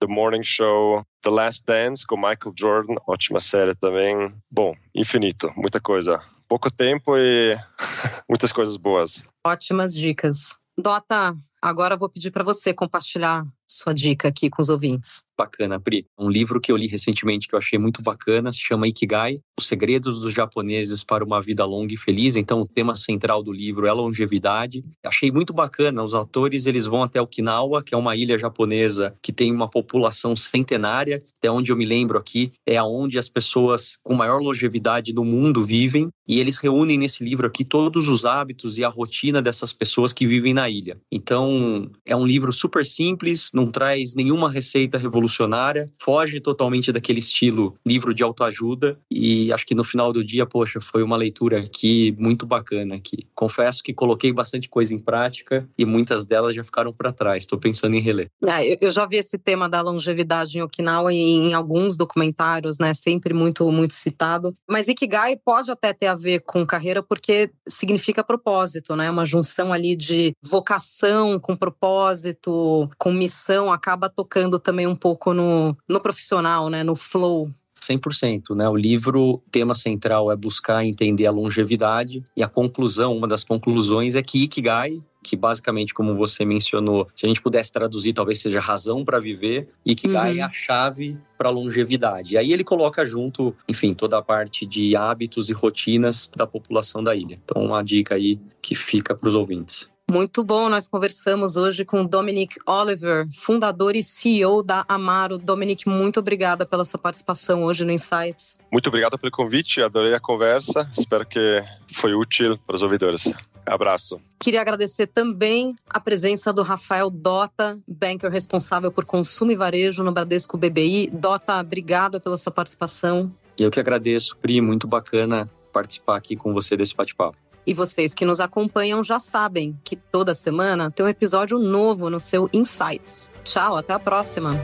The 0.00 0.06
Morning 0.06 0.42
Show, 0.42 1.04
The 1.22 1.30
Last 1.30 1.66
Dance 1.66 2.06
com 2.06 2.16
Michael 2.16 2.54
Jordan, 2.58 2.94
ótima 3.06 3.38
série 3.38 3.74
também. 3.74 4.34
Bom, 4.50 4.74
infinito, 4.94 5.52
muita 5.56 5.80
coisa. 5.80 6.20
Pouco 6.48 6.70
tempo 6.70 7.16
e 7.16 7.54
muitas 8.28 8.50
coisas 8.50 8.76
boas. 8.76 9.24
Ótimas 9.46 9.94
dicas. 9.94 10.58
Dota, 10.76 11.36
agora 11.60 11.96
vou 11.96 12.08
pedir 12.08 12.30
para 12.30 12.44
você 12.44 12.72
compartilhar 12.72 13.46
sua 13.70 13.92
dica 13.92 14.28
aqui 14.28 14.50
com 14.50 14.60
os 14.60 14.68
ouvintes. 14.68 15.22
Bacana, 15.38 15.80
Pri. 15.80 16.04
Um 16.18 16.28
livro 16.28 16.60
que 16.60 16.70
eu 16.70 16.76
li 16.76 16.86
recentemente 16.86 17.48
que 17.48 17.54
eu 17.54 17.58
achei 17.58 17.78
muito 17.78 18.02
bacana, 18.02 18.52
se 18.52 18.58
chama 18.58 18.88
Ikigai, 18.88 19.40
Os 19.58 19.66
Segredos 19.66 20.20
dos 20.20 20.34
Japoneses 20.34 21.02
para 21.02 21.24
uma 21.24 21.40
Vida 21.40 21.64
Longa 21.64 21.94
e 21.94 21.96
Feliz. 21.96 22.36
Então, 22.36 22.60
o 22.60 22.66
tema 22.66 22.94
central 22.94 23.42
do 23.42 23.52
livro 23.52 23.86
é 23.86 23.92
longevidade. 23.92 24.84
Achei 25.02 25.30
muito 25.30 25.54
bacana. 25.54 26.02
Os 26.02 26.14
atores, 26.14 26.66
eles 26.66 26.84
vão 26.84 27.04
até 27.04 27.22
Okinawa, 27.22 27.82
que 27.82 27.94
é 27.94 27.98
uma 27.98 28.14
ilha 28.14 28.36
japonesa 28.36 29.16
que 29.22 29.32
tem 29.32 29.50
uma 29.50 29.68
população 29.68 30.36
centenária. 30.36 31.22
Até 31.38 31.50
onde 31.50 31.72
eu 31.72 31.76
me 31.76 31.86
lembro 31.86 32.18
aqui, 32.18 32.52
é 32.66 32.76
aonde 32.76 33.18
as 33.18 33.28
pessoas 33.28 33.96
com 34.02 34.14
maior 34.14 34.42
longevidade 34.42 35.12
do 35.12 35.24
mundo 35.24 35.64
vivem. 35.64 36.10
E 36.28 36.38
eles 36.38 36.58
reúnem 36.58 36.98
nesse 36.98 37.24
livro 37.24 37.46
aqui 37.46 37.64
todos 37.64 38.08
os 38.08 38.24
hábitos 38.24 38.78
e 38.78 38.84
a 38.84 38.88
rotina 38.88 39.40
dessas 39.40 39.72
pessoas 39.72 40.12
que 40.12 40.26
vivem 40.26 40.52
na 40.52 40.68
ilha. 40.68 41.00
Então, 41.10 41.49
Então, 41.50 41.90
é 42.06 42.16
um 42.16 42.26
livro 42.26 42.52
super 42.52 42.84
simples, 42.84 43.50
não 43.52 43.66
traz 43.66 44.14
nenhuma 44.14 44.50
receita 44.50 44.96
revolucionária, 44.96 45.90
foge 46.00 46.40
totalmente 46.40 46.92
daquele 46.92 47.18
estilo 47.18 47.76
livro 47.84 48.14
de 48.14 48.22
autoajuda 48.22 48.98
e 49.10 49.52
acho 49.52 49.66
que 49.66 49.74
no 49.74 49.82
final 49.82 50.12
do 50.12 50.24
dia, 50.24 50.46
poxa, 50.46 50.80
foi 50.80 51.02
uma 51.02 51.16
leitura 51.16 51.60
aqui 51.60 52.14
muito 52.18 52.46
bacana 52.46 52.94
aqui. 52.94 53.26
Confesso 53.34 53.82
que 53.82 53.92
coloquei 53.92 54.32
bastante 54.32 54.68
coisa 54.68 54.94
em 54.94 54.98
prática 54.98 55.68
e 55.76 55.84
muitas 55.84 56.24
delas 56.24 56.54
já 56.54 56.62
ficaram 56.62 56.92
para 56.92 57.12
trás. 57.12 57.42
Estou 57.42 57.58
pensando 57.58 57.96
em 57.96 58.00
reler. 58.00 58.30
É, 58.44 58.84
eu 58.84 58.90
já 58.90 59.06
vi 59.06 59.16
esse 59.16 59.38
tema 59.38 59.68
da 59.68 59.80
longevidade 59.80 60.58
em 60.58 60.62
Okinawa 60.62 61.12
em 61.12 61.52
alguns 61.54 61.96
documentários, 61.96 62.78
né? 62.78 62.94
Sempre 62.94 63.34
muito 63.34 63.70
muito 63.72 63.94
citado. 63.94 64.54
Mas 64.68 64.88
Ikigai 64.88 65.36
pode 65.36 65.70
até 65.70 65.92
ter 65.92 66.06
a 66.06 66.14
ver 66.14 66.40
com 66.40 66.66
carreira 66.66 67.02
porque 67.02 67.50
significa 67.68 68.22
propósito, 68.22 68.94
né? 68.94 69.10
Uma 69.10 69.24
junção 69.24 69.72
ali 69.72 69.96
de 69.96 70.32
vocação 70.42 71.39
com 71.40 71.56
propósito, 71.56 72.88
com 72.98 73.12
missão, 73.12 73.72
acaba 73.72 74.08
tocando 74.08 74.58
também 74.58 74.86
um 74.86 74.96
pouco 74.96 75.32
no, 75.32 75.76
no 75.88 76.00
profissional, 76.00 76.68
né? 76.68 76.82
No 76.82 76.94
flow 76.94 77.50
100%, 77.80 78.54
né? 78.54 78.68
O 78.68 78.76
livro, 78.76 79.42
tema 79.50 79.74
central 79.74 80.30
é 80.30 80.36
buscar 80.36 80.84
entender 80.84 81.26
a 81.26 81.30
longevidade 81.30 82.22
e 82.36 82.42
a 82.42 82.48
conclusão, 82.48 83.16
uma 83.16 83.26
das 83.26 83.42
conclusões 83.42 84.14
é 84.14 84.22
que 84.22 84.44
Ikigai 84.44 85.02
que 85.22 85.36
basicamente, 85.36 85.92
como 85.92 86.16
você 86.16 86.44
mencionou, 86.44 87.06
se 87.14 87.26
a 87.26 87.28
gente 87.28 87.40
pudesse 87.40 87.72
traduzir, 87.72 88.12
talvez 88.12 88.40
seja 88.40 88.60
razão 88.60 89.04
para 89.04 89.20
viver, 89.20 89.68
e 89.84 89.94
que 89.94 90.08
uhum. 90.08 90.16
é 90.16 90.40
a 90.40 90.50
chave 90.50 91.18
para 91.36 91.48
a 91.48 91.52
longevidade. 91.52 92.34
E 92.34 92.38
aí 92.38 92.52
ele 92.52 92.64
coloca 92.64 93.04
junto, 93.04 93.54
enfim, 93.68 93.92
toda 93.92 94.18
a 94.18 94.22
parte 94.22 94.64
de 94.64 94.96
hábitos 94.96 95.50
e 95.50 95.52
rotinas 95.52 96.30
da 96.34 96.46
população 96.46 97.02
da 97.02 97.14
ilha. 97.14 97.38
Então, 97.44 97.62
uma 97.62 97.82
dica 97.82 98.14
aí 98.14 98.40
que 98.62 98.74
fica 98.74 99.14
para 99.14 99.28
os 99.28 99.34
ouvintes. 99.34 99.90
Muito 100.10 100.42
bom, 100.42 100.68
nós 100.68 100.88
conversamos 100.88 101.56
hoje 101.56 101.84
com 101.84 102.04
Dominic 102.04 102.56
Oliver, 102.66 103.28
fundador 103.32 103.94
e 103.94 104.02
CEO 104.02 104.60
da 104.60 104.84
Amaro. 104.88 105.38
Dominic, 105.38 105.88
muito 105.88 106.18
obrigada 106.18 106.66
pela 106.66 106.84
sua 106.84 106.98
participação 106.98 107.62
hoje 107.62 107.84
no 107.84 107.92
Insights. 107.92 108.58
Muito 108.72 108.88
obrigado 108.88 109.16
pelo 109.16 109.30
convite, 109.30 109.80
adorei 109.80 110.12
a 110.12 110.18
conversa, 110.18 110.90
espero 110.98 111.24
que 111.24 111.62
foi 111.94 112.12
útil 112.12 112.58
para 112.66 112.74
os 112.74 112.82
ouvidores. 112.82 113.32
Abraço. 113.64 114.20
Queria 114.40 114.60
agradecer 114.60 115.06
também 115.06 115.76
a 115.88 116.00
presença 116.00 116.52
do 116.52 116.62
Rafael 116.62 117.08
Dota, 117.08 117.78
banker 117.86 118.32
responsável 118.32 118.90
por 118.90 119.04
consumo 119.04 119.52
e 119.52 119.56
varejo 119.56 120.02
no 120.02 120.10
Bradesco 120.10 120.58
BBI. 120.58 121.08
Dota, 121.12 121.60
obrigada 121.60 122.18
pela 122.18 122.36
sua 122.36 122.50
participação. 122.50 123.32
Eu 123.56 123.70
que 123.70 123.78
agradeço, 123.78 124.36
Pri, 124.38 124.60
muito 124.60 124.88
bacana 124.88 125.48
participar 125.72 126.16
aqui 126.16 126.34
com 126.34 126.52
você 126.52 126.76
desse 126.76 126.96
bate-papo. 126.96 127.38
E 127.70 127.72
vocês 127.72 128.12
que 128.12 128.24
nos 128.24 128.40
acompanham 128.40 129.00
já 129.00 129.20
sabem 129.20 129.78
que 129.84 129.94
toda 129.94 130.34
semana 130.34 130.90
tem 130.90 131.06
um 131.06 131.08
episódio 131.08 131.56
novo 131.56 132.10
no 132.10 132.18
seu 132.18 132.50
Insights. 132.52 133.30
Tchau, 133.44 133.76
até 133.76 133.92
a 133.92 133.98
próxima. 134.00 134.58